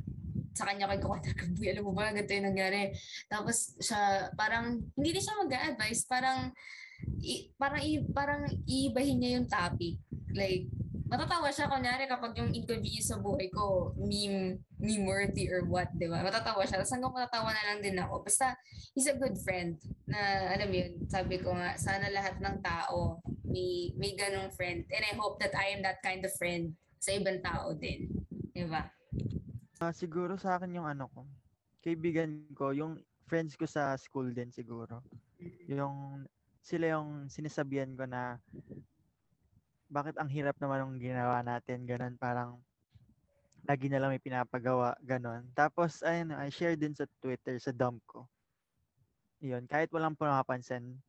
[0.56, 1.20] sa kanya ko ko,
[1.60, 2.92] "Uy, alam mo ba, ganito yung nangyari.
[3.28, 6.52] Tapos siya, parang, hindi din siya mag-advise, parang,
[7.20, 10.00] i, parang, i, parang iibahin niya yung topic.
[10.32, 10.70] Like,
[11.10, 16.06] matatawa siya kunyari kapag yung inconvenience sa buhay ko, meme, meme worthy or what, di
[16.06, 16.22] ba?
[16.22, 16.80] Matatawa siya.
[16.80, 18.22] Tapos hanggang matatawa na lang din ako.
[18.22, 18.54] Basta,
[18.94, 23.18] he's a good friend na, alam mo yun, sabi ko nga, sana lahat ng tao
[23.50, 24.86] may, may ganong friend.
[24.94, 28.06] And I hope that I am that kind of friend sa ibang tao din.
[28.54, 28.86] Di ba?
[29.82, 31.26] Ah, siguro sa akin yung ano ko,
[31.82, 35.02] kaibigan ko, yung friends ko sa school din siguro.
[35.66, 36.28] Yung
[36.70, 38.38] sila yung sinasabihan ko na
[39.90, 42.62] bakit ang hirap naman ng ginawa natin, ganun, parang
[43.66, 45.50] lagi na lang may pinapagawa, ganun.
[45.58, 48.30] Tapos, ayun, I share din sa Twitter, sa dump ko.
[49.42, 51.02] Yun, kahit walang pumapansin,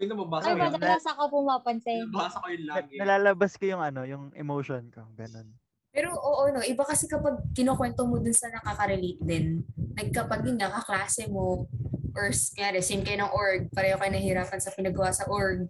[0.00, 0.72] Yung nababasa Ay, ko yun.
[0.74, 2.08] madalas ako pumapansin.
[2.08, 2.94] Nababasa ko yun lagi.
[2.96, 5.52] nalalabas ko yung ano, yung emotion ko, ganun.
[5.92, 9.60] Pero oo, no, iba kasi kapag kinukwento mo dun sa nakaka-relate din.
[9.92, 11.68] Like kapag yun nga, kaklase mo,
[12.16, 15.68] or kaya same kayo ng org, pareho kayo nahihirapan sa pinagawa sa org,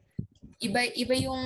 [0.63, 1.43] iba iba yung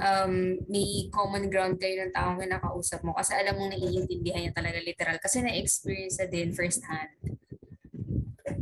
[0.00, 0.34] um,
[0.72, 5.20] may common ground kayo ng taong kinakausap mo kasi alam mong naiintindihan niya talaga literal
[5.20, 7.12] kasi na-experience na din first hand.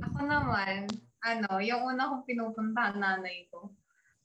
[0.03, 0.91] Ako naman,
[1.23, 3.71] ano, yung una kong pinupuntahan nanay ko.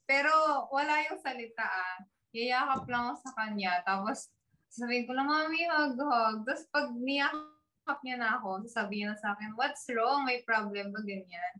[0.02, 2.02] Pero wala yung salita ah.
[2.34, 3.72] Yayakap lang ako sa kanya.
[3.86, 4.34] Tapos
[4.72, 6.36] sasabihin ko lang, Mami, hug, hug.
[6.42, 7.57] Tapos pag niyakap
[8.04, 10.28] niya na ako, sasabihin na sa akin, what's wrong?
[10.28, 11.54] May problem ba ganyan?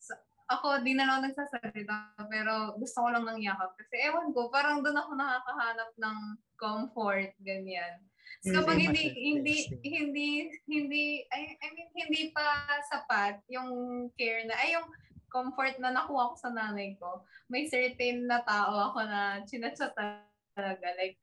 [0.00, 0.16] So,
[0.48, 3.76] ako, di na lang nagsasalita, pero gusto ko lang ng yakap.
[3.76, 6.18] Kasi ewan ko, parang doon ako nakakahanap ng
[6.56, 8.00] comfort, ganyan.
[8.44, 10.28] So, kapag hindi, hindi, hindi,
[10.68, 12.44] hindi, I, I mean, hindi pa
[12.92, 13.72] sapat yung
[14.20, 14.88] care na, ay yung
[15.32, 20.86] comfort na nakuha ko sa nanay ko, may certain na tao ako na chinachat talaga.
[20.94, 21.18] Like,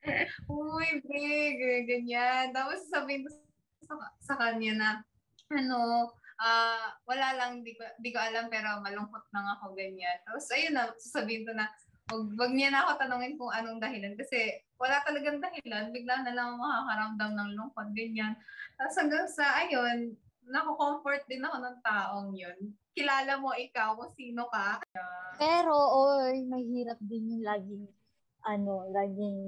[0.52, 2.52] uy, big, ganyan.
[2.52, 3.30] Tapos sabihin ko
[3.86, 4.90] sa, sa kanya na,
[5.52, 10.18] ano, ah wala lang, di ko, di ko alam, pero malungkot lang ako, ganyan.
[10.26, 11.70] Tapos, ayun na, sasabihin ko na,
[12.10, 14.18] wag, wag niya na ako tanungin kung anong dahilan.
[14.18, 15.94] Kasi, wala talagang dahilan.
[15.94, 18.34] Bigla na lang makakaramdam ng lungkot, ganyan.
[18.76, 20.18] Tapos hanggang sa, ayun,
[20.50, 22.74] nako-comfort din ako ng taong yun.
[22.98, 24.82] Kilala mo ikaw kung sino ka.
[25.38, 27.86] Pero, oy, mahirap din yung laging,
[28.44, 29.40] ano, laging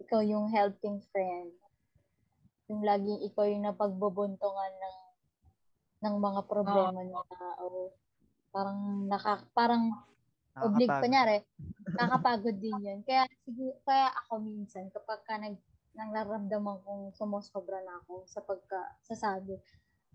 [0.00, 1.52] ikaw yung helping friend.
[2.66, 4.96] Yung laging ikaw yung napagbubuntungan ng
[6.06, 7.94] ng mga problema ng tao.
[8.50, 9.90] Parang naka, parang
[10.56, 11.04] oblig, Nakakapagod.
[11.04, 11.36] kunyari,
[11.84, 12.98] nakakapagod din yun.
[13.04, 15.56] Kaya, siguro, kaya ako minsan, kapag ka nag,
[15.96, 19.56] nang naramdaman kong sumusobra na ako sa pagka, sasabi,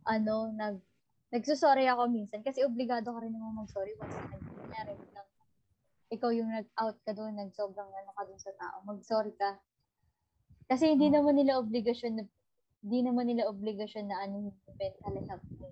[0.09, 0.81] ano, nag,
[1.29, 2.41] nagsusorry ako minsan.
[2.41, 5.29] Kasi obligado ka rin naman mag-sorry once na nag, kunyari, biglang,
[6.11, 9.61] ikaw yung nag-out ka doon, nagsobrang ano ka doon sa tao, mag-sorry ka.
[10.65, 12.23] Kasi hindi naman nila obligasyon na,
[12.81, 15.69] hindi naman nila obligasyon na ano yung mental health mo.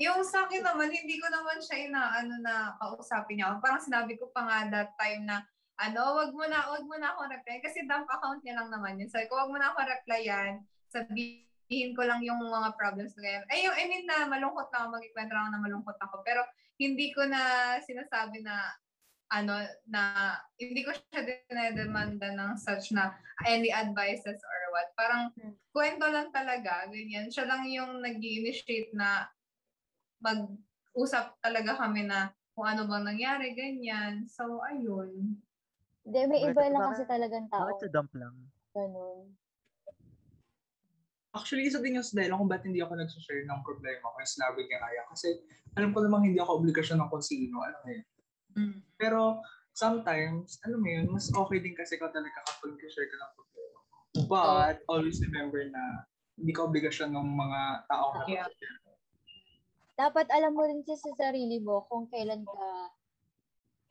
[0.00, 3.60] Yung sa akin naman, hindi ko naman siya inaano na kausapin niya.
[3.60, 5.44] Parang sinabi ko pa nga that time na,
[5.76, 7.60] ano, wag mo na, wag mo na ako reply.
[7.60, 9.12] Kasi dump account niya lang naman yun.
[9.12, 10.64] Sabi ko, wag mo na ako replyan.
[10.88, 13.44] Sabihin ko lang yung mga problems ko ngayon.
[13.52, 16.24] Ay, yung, I mean na malungkot na ako, magkikwento na malungkot ako.
[16.24, 16.48] Pero
[16.80, 18.72] hindi ko na sinasabi na,
[19.30, 19.54] ano,
[19.86, 23.14] na, hindi ko siya dinedemanda ng such na
[23.46, 24.90] any advices or what.
[24.98, 25.30] Parang,
[25.70, 27.30] kwento lang talaga, ganyan.
[27.30, 29.30] Siya lang yung nag initiate na
[30.18, 34.26] mag-usap talaga kami na kung ano bang nangyari, ganyan.
[34.26, 35.38] So, ayun.
[36.02, 37.70] Hindi, may iba lang kasi talagang tao.
[37.70, 38.34] Bakit sa dump lang?
[38.74, 39.30] Ganun.
[41.30, 44.66] Actually, isa din yung dahil kung ba't hindi ako nagsushare ng problema ko yung sinabi
[44.66, 45.06] ni Aya.
[45.06, 45.38] Kasi
[45.78, 47.62] alam ko namang hindi ako obligasyon ng kung sino.
[47.62, 48.02] Alam mo yun.
[48.56, 48.78] Mm.
[48.96, 53.32] Pero sometimes, alam mo yun, mas okay din kasi ikaw talaga kapag share ka ng
[53.34, 53.78] problema.
[54.26, 55.82] But always remember na
[56.40, 58.48] hindi ka obligasyon ng mga tao na Yeah.
[60.00, 62.68] Dapat alam mo rin sa sarili mo kung kailan ka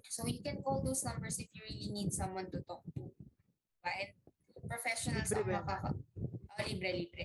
[0.07, 3.11] so you can call those numbers if you really need someone to talk to.
[3.11, 3.91] Diba?
[3.91, 4.11] And
[4.71, 5.63] professionals ang Libre ba?
[5.67, 5.91] makaka...
[6.51, 7.25] Oh, libre, libre.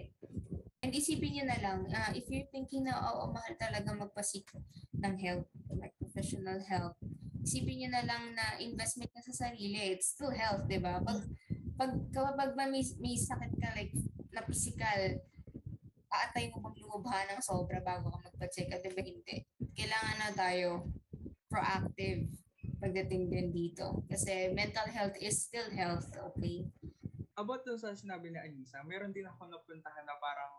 [0.85, 4.45] And isipin nyo na lang, uh, if you're thinking na, oo, mahal talaga magpasik
[5.01, 5.49] ng help,
[5.81, 6.93] like professional help,
[7.41, 11.01] isipin nyo na lang na investment na sa sarili, it's still health, di ba?
[11.01, 11.25] Pag,
[11.73, 13.97] pag, kapag may, may sakit ka, like,
[14.29, 15.01] na physical,
[16.23, 19.37] aatay mo maglubha ng sobra bago ka magpa-check up, di ba hindi?
[19.75, 20.87] Kailangan na tayo
[21.51, 22.31] proactive
[22.79, 24.03] pagdating din dito.
[24.07, 26.67] Kasi mental health is still health, okay?
[27.35, 30.53] About dun sa sinabi ni Anissa, meron din ako napuntahan na parang,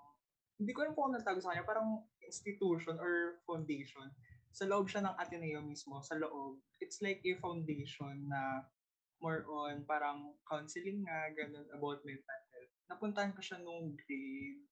[0.60, 4.08] hindi ko alam kung ano tawag sa kanya, parang institution or foundation.
[4.52, 6.60] Sa loob siya ng Ateneo mismo, sa loob.
[6.80, 8.64] It's like a foundation na
[9.20, 12.72] more on parang counseling nga, ganun, about mental health.
[12.92, 14.64] Napuntahan ko siya nung grade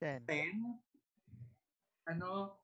[0.00, 0.24] Ten.
[0.24, 2.08] 10.
[2.08, 2.56] Ano,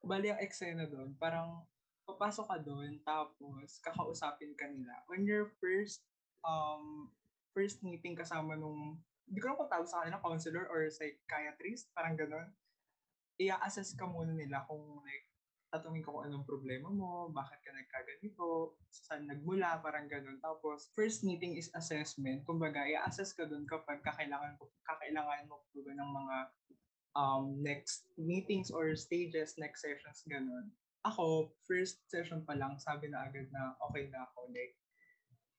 [0.00, 1.68] bali ang eksena doon, parang
[2.08, 4.96] papasok ka doon, tapos kakausapin ka nila.
[5.12, 6.08] On your first,
[6.40, 7.12] um,
[7.52, 8.96] first meeting kasama nung,
[9.28, 12.48] hindi ko lang kung tawag sa kanila, counselor or psychiatrist, parang gano'n.
[13.36, 15.27] Ia-assess ka muna nila kung like,
[15.68, 20.40] tatanungin ko kung anong problema mo, bakit ka nagkaganito, saan nagmula, parang gano'n.
[20.40, 22.40] Tapos, first meeting is assessment.
[22.48, 26.36] Kumbaga, i-assess ka doon kapag kakailangan, kakailangan mo po ba ng mga
[27.12, 30.72] um, next meetings or stages, next sessions, gano'n.
[31.04, 34.48] Ako, first session pa lang, sabi na agad na okay na ako.
[34.48, 34.72] Like,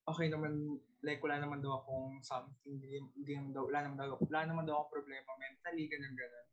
[0.10, 4.17] okay naman, like wala naman daw akong something, hindi, hindi naman daw, wala naman daw,
[4.17, 6.49] wala naman daw akong problema mentally, ganun ganun.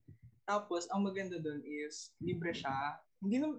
[0.47, 3.03] Tapos, ang maganda doon is, libre siya.
[3.19, 3.59] Hindi naman,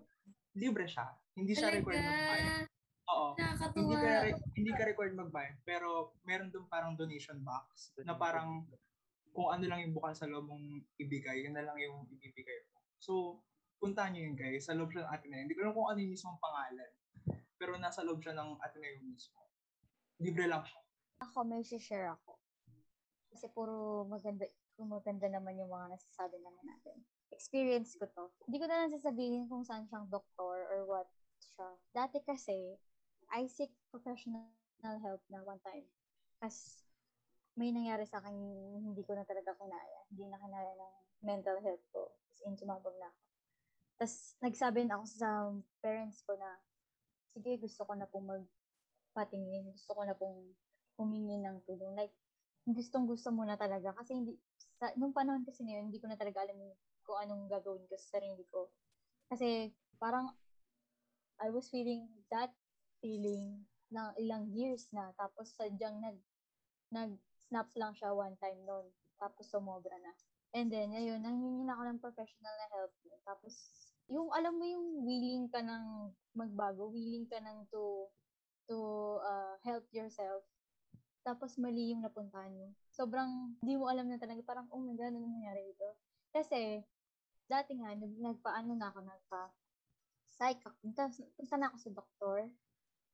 [0.55, 1.11] libre siya.
[1.35, 2.65] Hindi siya required magbayad.
[2.65, 2.75] Talaga,
[3.07, 3.27] Oo.
[3.35, 3.95] Hindi nakakatuwa.
[3.99, 5.87] ka, re- hindi ka required magbayad, pero
[6.23, 8.67] meron doon parang donation box na parang
[9.31, 12.81] kung ano lang yung bukal sa loob mong ibigay, yun na lang yung ibibigay mo.
[12.97, 13.43] So,
[13.77, 15.43] puntahan nyo yun guys, sa loob siya ng Ateneo.
[15.45, 16.91] Hindi ko alam kung ano yung mismong pangalan,
[17.61, 19.39] pero nasa loob siya ng Ateneo mismo.
[20.17, 20.81] Libre lang siya.
[21.21, 22.41] Ako, may share ako.
[23.29, 27.01] Kasi puro maganda, kung maganda naman yung mga nasasabi naman natin.
[27.33, 28.29] Experience ko to.
[28.45, 31.09] Hindi ko na lang sasabihin kung saan siyang doktor or what
[31.41, 31.67] siya.
[31.91, 32.77] Dati kasi,
[33.33, 34.47] I seek professional
[34.85, 35.83] help na one time.
[36.37, 36.85] Kasi
[37.57, 38.37] may nangyari sa akin
[38.85, 39.99] hindi ko na talaga kinaya.
[40.13, 40.93] Hindi na kinaya ng
[41.25, 42.13] mental health ko.
[42.29, 43.21] As in, sumabog na ako.
[43.97, 45.29] Tapos, nagsabi na ako sa
[45.81, 46.61] parents ko na,
[47.33, 49.73] sige, gusto ko na pong magpatingin.
[49.73, 50.53] Gusto ko na pong
[51.01, 51.97] humingi ng tulong.
[51.97, 52.13] Like,
[52.67, 53.95] gustong gusto mo na talaga.
[53.95, 54.35] Kasi hindi,
[54.75, 56.59] sa, nung panahon kasi na yun, hindi ko na talaga alam
[57.07, 58.67] kung anong gagawin ko sa sarili ko.
[59.31, 60.35] Kasi, parang,
[61.39, 62.51] I was feeling that
[62.99, 65.15] feeling ng ilang years na.
[65.15, 66.17] Tapos, sadyang nag,
[66.91, 68.91] nag-snaps lang siya one time noon.
[69.15, 70.13] Tapos, sumobra na.
[70.51, 72.91] And then, ayun, nangingin ako ng professional na help.
[73.23, 73.53] Tapos,
[74.07, 78.07] yung, alam mo yung willing ka ng magbago, willing ka ng to,
[78.67, 78.77] to
[79.23, 80.43] uh, help yourself.
[81.27, 82.71] Tapos, mali yung napuntahan mo.
[82.87, 85.99] Sobrang, di mo alam na talaga, parang, oh my God, ano nangyari dito?
[86.31, 86.79] Kasi,
[87.51, 89.51] dati nga, nag, nagpaano na ako, nagpa,
[90.39, 92.47] psych, punta, punta na ako sa doktor.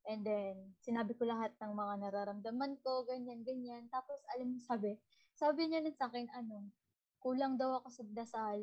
[0.06, 3.89] And then, sinabi ko lahat ng mga nararamdaman ko, ganyan, ganyan.
[3.89, 4.93] Tapos, alam mo, sabi,
[5.34, 6.69] sabi niya lang sa akin, ano,
[7.17, 8.62] kulang daw ako sa dasal.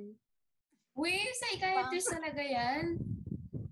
[0.95, 3.03] Uy, psychiatrist talaga yan.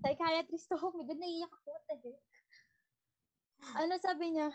[0.03, 0.91] psychiatrist ako.
[0.99, 1.67] May doon naiiyak ako.
[1.71, 2.19] What the heck?
[3.79, 4.49] Ano sabi niya?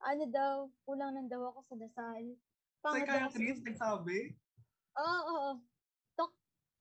[0.00, 0.54] Ano daw,
[0.88, 2.24] kulang lang daw ako sa dasal.
[2.80, 4.32] Psychiatrist, nagsabi?
[4.96, 5.52] Oo, oo, oo.
[6.16, 6.32] Tok,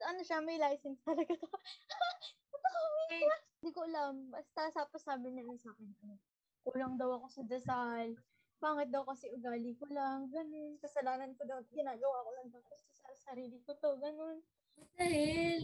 [0.08, 1.47] ano siya, may license talaga to.
[2.51, 3.27] Totoo, may
[3.60, 4.32] Hindi ko alam.
[4.32, 6.15] Basta tapos sabi niya lang sa akin, ano,
[6.63, 8.15] kulang daw ako sa dasal.
[8.60, 10.32] Pangit daw kasi ugali ko lang.
[10.32, 10.79] Ganun.
[10.79, 11.60] Kasalanan ko daw.
[11.71, 13.99] Ginagawa ko lang daw kasi sa sarili ko to.
[13.99, 14.43] Ganun.
[14.79, 15.63] What the hell?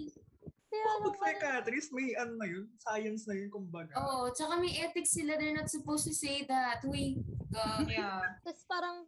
[0.75, 3.95] Kaya Oh, pag psychiatrist, may ano na yun, science na yun, kumbaga.
[3.95, 5.39] Oo, tsaka may ethics sila.
[5.39, 6.83] They're not supposed to say that.
[6.83, 7.87] Uy, God.
[7.87, 8.19] Yeah.
[8.45, 9.07] Tapos parang,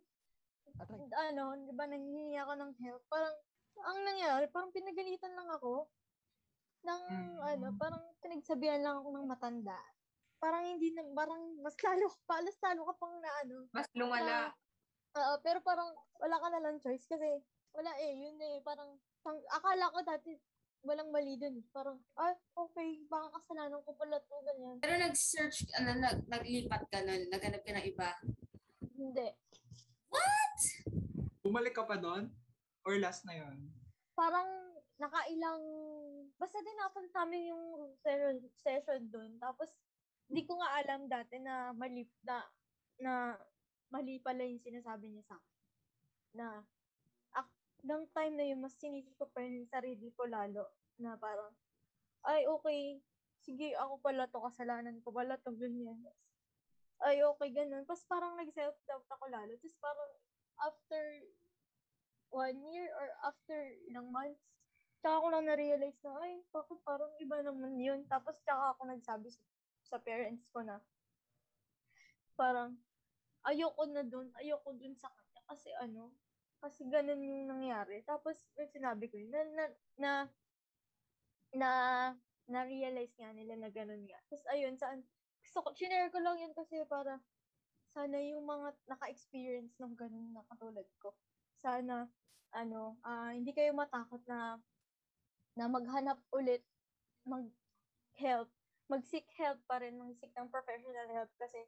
[1.27, 3.03] ano, di ba, nanghihingi ako ng help.
[3.08, 3.36] Parang,
[3.84, 5.91] ang nangyari, parang pinagalitan lang ako.
[6.86, 7.36] Ng, Mm.
[7.41, 9.75] ano, parang pinagsabihan lang ako ng matanda.
[10.38, 13.58] Parang hindi na, parang mas lalo, palas lalo ka pang na, ano.
[13.73, 14.53] Mas lumala.
[15.17, 15.89] Oo, pero parang
[16.21, 17.41] wala ka na lang choice kasi
[17.73, 20.38] wala eh, yun eh, parang, pang, akala ko dati
[20.88, 21.60] walang mali dun.
[21.76, 24.80] Parang, ah, okay, baka kasalanan ko pala to, ganyan.
[24.80, 28.10] Pero nag-search, ano, nag, naglipat ka nun, naghanap ka ng iba.
[28.95, 29.28] Hindi.
[31.43, 32.32] Bumalik ka pa doon?
[32.88, 33.67] Or last na yun?
[34.17, 34.50] parang
[34.97, 35.62] nakailang,
[36.41, 39.38] basta din napunta namin yung session, session doon.
[39.38, 39.69] Tapos,
[40.26, 42.41] hindi ko nga alam dati na mali, na,
[42.97, 43.13] na
[43.93, 45.58] mali pala yung sinasabi niya sa akin.
[46.34, 46.47] Na,
[47.88, 50.67] ng time na yun, mas sinisip ko pa yung sarili ko lalo.
[51.00, 51.56] Na parang,
[52.28, 53.00] ay, okay,
[53.39, 55.95] sige, ako pala to, kasalanan ko pala to, ganyan.
[57.00, 57.88] Ay, okay, ganun.
[57.88, 59.54] Tapos parang nag-self-doubt ako lalo.
[59.56, 60.12] Tapos parang,
[60.67, 61.02] after
[62.34, 63.56] one year or after
[63.88, 64.43] ilang months,
[65.00, 68.04] tsaka ko lang na-realize na, ay, bakit parang iba naman yun.
[68.12, 69.41] Tapos tsaka ako nagsabi sa,
[69.88, 70.82] sa parents ko na,
[72.36, 72.76] parang,
[73.47, 75.41] ayoko na dun, ayoko dun sa kanya.
[75.47, 76.12] Kasi ano,
[76.62, 78.02] kasi ganun yung nangyari.
[78.06, 79.65] Tapos, yung sinabi ko na, na,
[79.98, 80.12] na,
[81.54, 81.72] na,
[82.48, 84.20] na-realize nga nila na ganun nga.
[84.32, 85.04] Tapos, ayun, saan,
[85.43, 87.20] gusto ko, ko lang yun kasi para,
[87.91, 91.15] sana yung mga naka-experience ng ganun na katulad ko,
[91.58, 92.12] sana
[92.54, 94.60] ano, ah, hindi kayo matakot na
[95.58, 96.62] na maghanap ulit
[97.28, 98.48] mag-help,
[98.88, 101.60] mag-seek help pa rin, mag-seek ng professional help kasi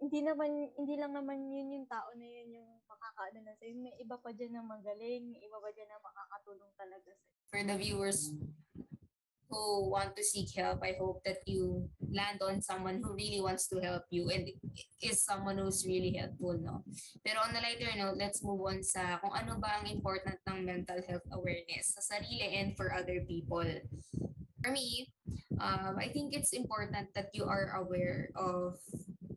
[0.00, 3.76] hindi naman, hindi lang naman yun yung tao na yun yung makakaano na sa'yo.
[3.76, 7.36] May iba pa dyan na magaling, may iba pa dyan na makakatulong talaga sa'yo.
[7.52, 8.32] For the viewers
[9.50, 13.68] who want to seek help, I hope that you land on someone who really wants
[13.74, 14.48] to help you and
[15.02, 16.86] is someone who's really helpful, no?
[17.20, 20.64] Pero on a lighter note, let's move on sa kung ano ba ang important ng
[20.64, 23.66] mental health awareness sa sarili and for other people.
[24.62, 25.10] For me,
[25.58, 28.78] um, I think it's important that you are aware of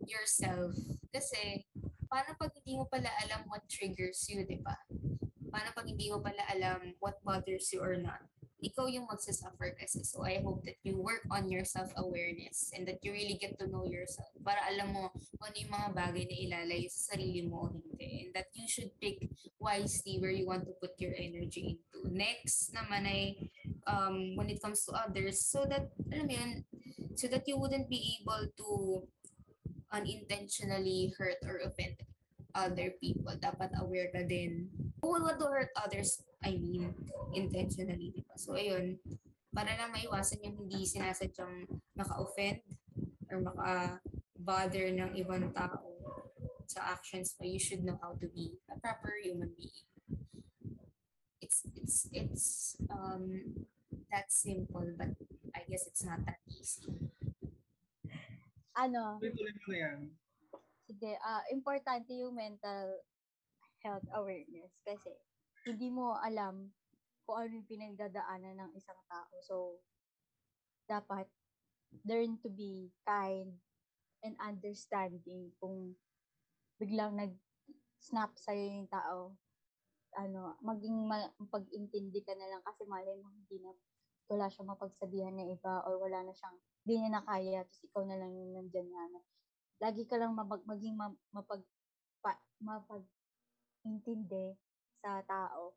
[0.10, 0.76] yourself.
[1.10, 1.66] Kasi,
[2.10, 4.78] paano pag hindi mo pala alam what triggers you, di ba?
[5.50, 8.24] Paano pag hindi mo pala alam what bothers you or not?
[8.64, 10.08] ikaw yung magsasuffer kasi.
[10.08, 13.68] So I hope that you work on your self-awareness and that you really get to
[13.68, 17.68] know yourself para alam mo kung ano yung mga bagay na ilalayo sa sarili mo
[17.68, 18.24] o hindi.
[18.24, 19.28] And that you should pick
[19.60, 22.08] wisely where you want to put your energy into.
[22.08, 23.52] Next naman ay
[23.86, 26.52] um, when it comes to others, so that, alam yun,
[27.20, 28.68] so that you wouldn't be able to
[29.94, 31.96] unintentionally hurt or offend
[32.58, 33.34] other people.
[33.38, 34.68] Dapat aware ka din.
[35.02, 36.94] Who will want to hurt others, I mean,
[37.38, 38.36] intentionally, di ba?
[38.36, 38.98] So, ayun,
[39.54, 42.66] para lang maiwasan yung hindi sinasadyang maka-offend
[43.30, 45.94] or maka-bother ng ibang tao
[46.66, 49.86] sa actions mo, you should know how to be a proper human being.
[51.38, 52.48] It's, it's, it's,
[52.90, 53.46] um,
[54.10, 55.10] that simple, but
[55.54, 56.90] I guess it's not that easy.
[58.74, 60.00] Ano, Tuloy mo na yan.
[60.90, 63.00] sige, ah importante yung mental
[63.86, 65.14] health awareness kasi
[65.64, 66.74] hindi mo alam
[67.24, 69.32] kung ano yung pinagdadaanan ng isang tao.
[69.46, 69.56] So,
[70.90, 71.30] dapat
[72.04, 73.62] learn to be kind
[74.26, 75.96] and understanding kung
[76.82, 79.38] biglang nag-snap sa'yo yung tao.
[80.18, 83.72] Ano, maging ma- pag-intindi ka na lang kasi malay mo hindi na
[84.28, 88.04] wala siyang mapagsabihan ng iba or wala na siyang hindi niya na kaya tapos ikaw
[88.04, 89.20] na lang yung nandyan na ano.
[89.80, 91.64] Lagi ka lang mapag, maging ma- mapag,
[92.20, 93.08] pa, mapag
[93.88, 94.56] intindi
[95.00, 95.76] sa tao.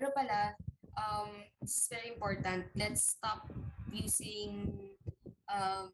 [0.00, 0.56] ano pala,
[0.96, 2.64] um, it's very important.
[2.72, 3.44] Let's stop
[3.92, 4.72] using,
[5.52, 5.92] um,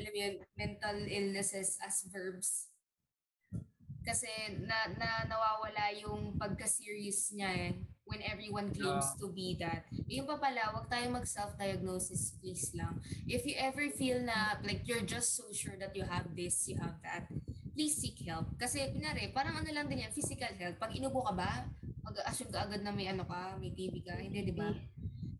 [0.00, 2.71] alam yun, mental illnesses as verbs.
[4.02, 4.28] Kasi
[4.62, 7.70] na, na nawawala yung pagka-serious niya eh,
[8.02, 9.18] when everyone claims Yeah.
[9.22, 9.86] to be that.
[10.10, 12.98] Yung pa pala, wag tayo mag-self-diagnosis please lang.
[13.24, 16.76] If you ever feel na like you're just so sure that you have this, you
[16.82, 17.30] have that,
[17.72, 18.50] please seek help.
[18.58, 20.76] Kasi kunwari, parang ano lang din yan, physical health.
[20.76, 21.50] Pag inubo ka ba,
[22.02, 24.18] mag-assume ka agad na may ano ka, may TB ka.
[24.18, 24.68] Hindi, di ba?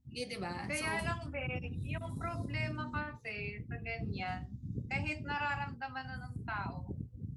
[0.06, 0.64] Hindi, di ba?
[0.70, 1.42] Kaya So, lang, be,
[1.82, 4.46] yung problema kasi sa ganyan,
[4.86, 6.88] kahit nararamdaman na ng tao,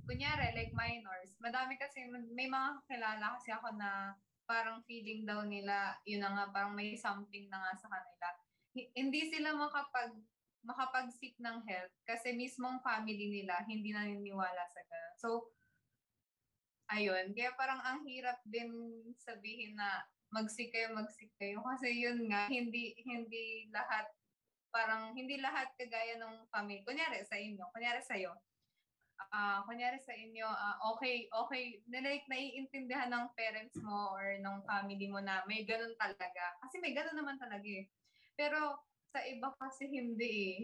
[0.06, 4.14] kunyari, like minors, madami kasi, may mga kilala kasi ako na
[4.46, 8.28] parang feeling daw nila, yun na nga, parang may something na nga sa kanila.
[8.78, 10.14] Hi- Hindi sila makapag
[10.66, 15.16] makapag-seek ng help kasi mismong family nila hindi naniniwala sa ganun.
[15.22, 15.30] So,
[16.90, 17.38] ayun.
[17.38, 18.74] Kaya parang ang hirap din
[19.22, 20.02] sabihin na
[20.34, 21.62] mag-seek kayo, mag-seek kayo.
[21.62, 24.10] Kasi yun nga, hindi, hindi lahat,
[24.74, 26.82] parang hindi lahat kagaya ng family.
[26.82, 28.18] Kunyari sa inyo, kunyari sa
[29.36, 34.64] Ah, kunyari sa inyo, ah, okay, okay, na like naiintindihan ng parents mo or ng
[34.68, 36.56] family mo na may ganun talaga.
[36.64, 37.88] Kasi may ganun naman talaga eh.
[38.36, 38.80] Pero
[39.12, 40.60] sa iba kasi hindi eh.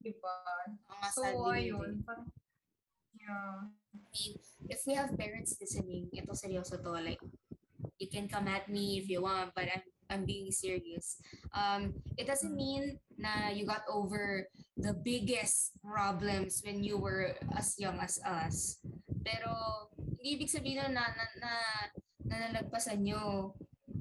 [0.00, 0.32] Di ba?
[0.88, 2.00] mga So, ayun.
[2.04, 2.28] Parang,
[3.16, 3.68] yeah.
[4.68, 7.20] if we have parents listening, ito seryoso to, like,
[8.00, 11.18] you can come at me if you want, but I'm, I'm being serious.
[11.50, 14.46] Um, it doesn't mean na you got over
[14.76, 18.78] the biggest problems when you were as young as us.
[19.26, 19.50] Pero,
[19.98, 21.52] hindi ibig sabihin na, na, na,
[22.26, 23.54] na nalagpasan nyo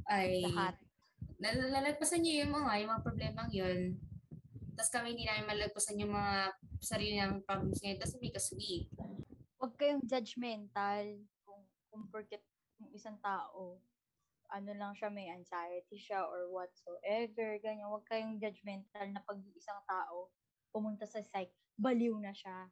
[0.05, 0.77] ay Lahat.
[1.41, 3.79] nal- nalagpasan nyo yung mga, yung mga problemang yun.
[4.75, 6.35] Tapos kami hindi namin malagpasan yung mga
[6.83, 7.97] sarili ng problems ngayon.
[7.97, 8.91] Tapos make us weak.
[9.57, 11.05] Huwag kayong judgmental
[11.47, 12.43] kung, kung porket
[12.77, 13.79] yung isang tao,
[14.51, 17.89] ano lang siya, may anxiety siya or whatsoever, ganyan.
[17.91, 20.29] Huwag kayong judgmental na pag isang tao
[20.73, 22.69] pumunta sa psych, baliw na siya.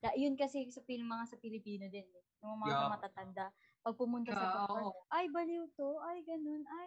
[0.00, 2.24] Da, yun kasi sa pil mga sa Pilipino din eh.
[2.44, 2.88] Yung mga Yeah.
[2.88, 3.52] matatanda,
[3.84, 5.00] pag pumunta sa Yeah, doktor, oo.
[5.12, 6.86] ay baliw to, ay ganun, ay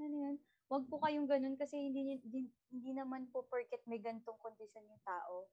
[0.00, 0.36] ano yan.
[0.70, 5.02] Huwag po kayong ganun kasi hindi, hindi, hindi naman po porket may gantong kondisyon yung
[5.04, 5.48] tao,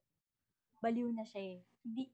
[0.82, 1.58] baliw na siya eh.
[1.86, 2.04] Hindi,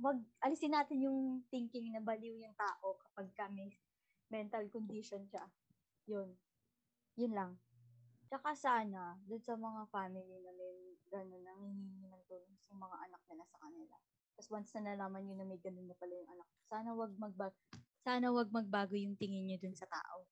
[0.00, 1.20] wag, alisin natin yung
[1.52, 3.70] thinking na baliw yung tao kapag ka may
[4.32, 5.44] mental condition siya.
[6.08, 6.36] Yun.
[7.16, 7.52] Yun lang.
[8.28, 10.74] Tsaka sana, dun sa mga family na may
[11.12, 13.96] gano'n, nangihingi ng tulong sa mga anak nila sa kanila.
[14.36, 17.56] Tapos once na nalaman nyo na may ganun na pala yung anak, sana wag magbago,
[18.02, 20.26] sana wag magbago yung tingin nyo dun sa tao.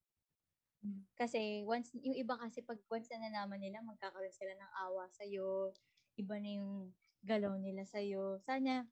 [1.16, 5.77] Kasi once, yung iba kasi pag once na nalaman nila, magkakaroon sila ng awa sa'yo,
[6.18, 8.41] iba na yung galaw nila sa'yo.
[8.43, 8.89] Sana,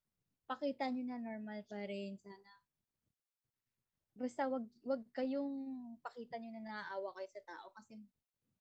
[0.47, 2.21] pakita nyo na normal pa rin.
[2.21, 2.60] Sana,
[4.15, 5.55] basta wag, wag kayong
[6.03, 7.97] pakita nyo na naaawa kayo sa tao kasi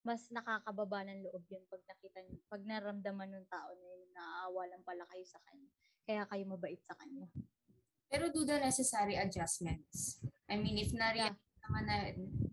[0.04, 4.62] mas nakakababa ng loob yun pag nakita nyo, pag naramdaman ng tao na yun, naaawa
[4.72, 5.70] lang pala kayo sa kanya.
[6.08, 7.28] Kaya kayo mabait sa kanya.
[8.10, 10.24] Pero do the necessary adjustments.
[10.50, 11.98] I mean, if na naman na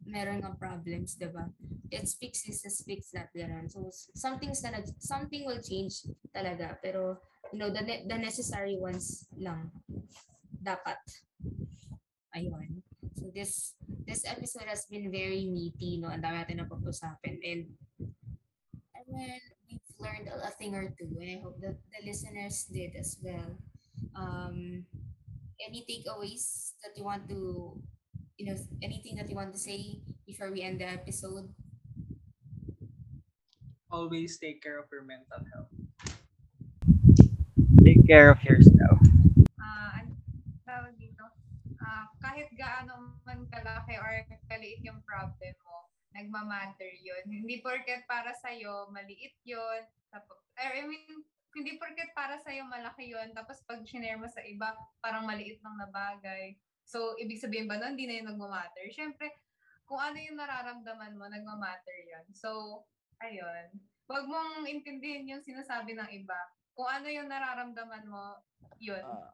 [0.04, 1.48] meron ng problems, di ba?
[1.88, 3.72] It's fix is is fix that ganun.
[3.72, 6.76] So, something's gonna, something will change talaga.
[6.84, 7.16] Pero,
[7.50, 9.72] you know, the, ne- the necessary ones lang.
[10.60, 11.00] Dapat.
[12.36, 12.84] Ayun.
[13.16, 13.74] So, this,
[14.04, 16.12] this episode has been very meaty, no?
[16.12, 16.60] Ang dami natin.
[17.24, 17.64] And,
[18.92, 19.00] I
[19.64, 21.08] we've learned a, a thing or two.
[21.16, 23.56] And I hope that the listeners did as well.
[24.12, 24.84] Um,
[25.64, 27.72] any takeaways that you want to
[28.36, 31.48] you know anything that you want to say before we end the episode
[33.90, 35.70] Always take care of your mental health.
[37.84, 38.98] Take care of yourself.
[41.96, 44.20] Ah, kahit gaano man kalaki or
[44.52, 47.24] kaliit yung problem mo, nagmamatter yun.
[47.24, 49.80] Hindi porket para sa'yo, maliit yun.
[50.12, 51.24] Tapos, I mean,
[51.56, 55.80] hindi porket para sa'yo malaki yun, tapos pag shinare mo sa iba, parang maliit lang
[55.80, 56.52] na bagay.
[56.84, 58.92] So, ibig sabihin ba nun, hindi na yun nagmamatter?
[58.92, 59.32] Siyempre,
[59.88, 62.28] kung ano yung nararamdaman mo, nagmamatter yun.
[62.36, 62.84] So,
[63.24, 63.72] ayun.
[64.04, 66.36] Huwag mong intindihin yung sinasabi ng iba.
[66.76, 68.36] Kung ano yung nararamdaman mo,
[68.76, 69.00] yun.
[69.00, 69.32] Ah,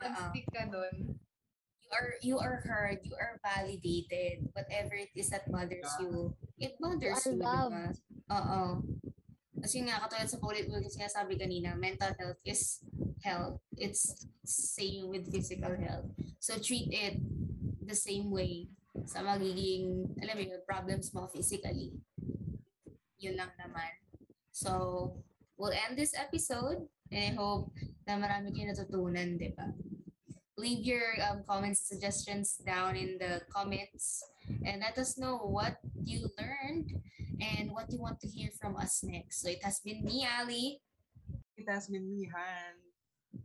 [0.00, 1.19] Mag-stick ka dun.
[1.90, 7.22] Are you are heard you are validated whatever it is that bothers you it bothers
[7.26, 7.66] you di ba?
[7.66, 7.98] loved.
[8.30, 8.62] oo
[9.60, 12.80] kasi nga katulad sa paulit-ulit yung sinasabi kanina mental health is
[13.20, 16.08] health it's same with physical health
[16.40, 17.20] so treat it
[17.84, 18.70] the same way
[19.04, 21.92] sa magiging alam mo yun problems mo physically
[23.20, 23.92] yun lang naman
[24.48, 25.12] so
[25.60, 27.74] we'll end this episode and I hope
[28.06, 29.66] na marami kayo natutunan, di ba?
[30.60, 34.20] Leave your um, comments, suggestions down in the comments
[34.60, 36.92] and let us know what you learned
[37.40, 39.40] and what you want to hear from us next.
[39.40, 40.84] So it has been me, Ali.
[41.56, 42.76] It has been me, Han.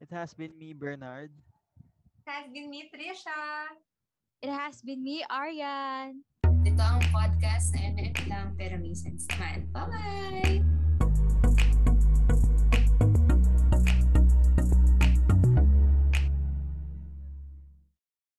[0.01, 1.31] It has been me, Bernard.
[2.27, 3.71] Has been me, Trisha.
[4.41, 6.19] It has been me, Aryan.
[6.67, 9.71] Ito ang podcast na MM lang pero may sense naman.
[9.71, 10.84] Bye-bye!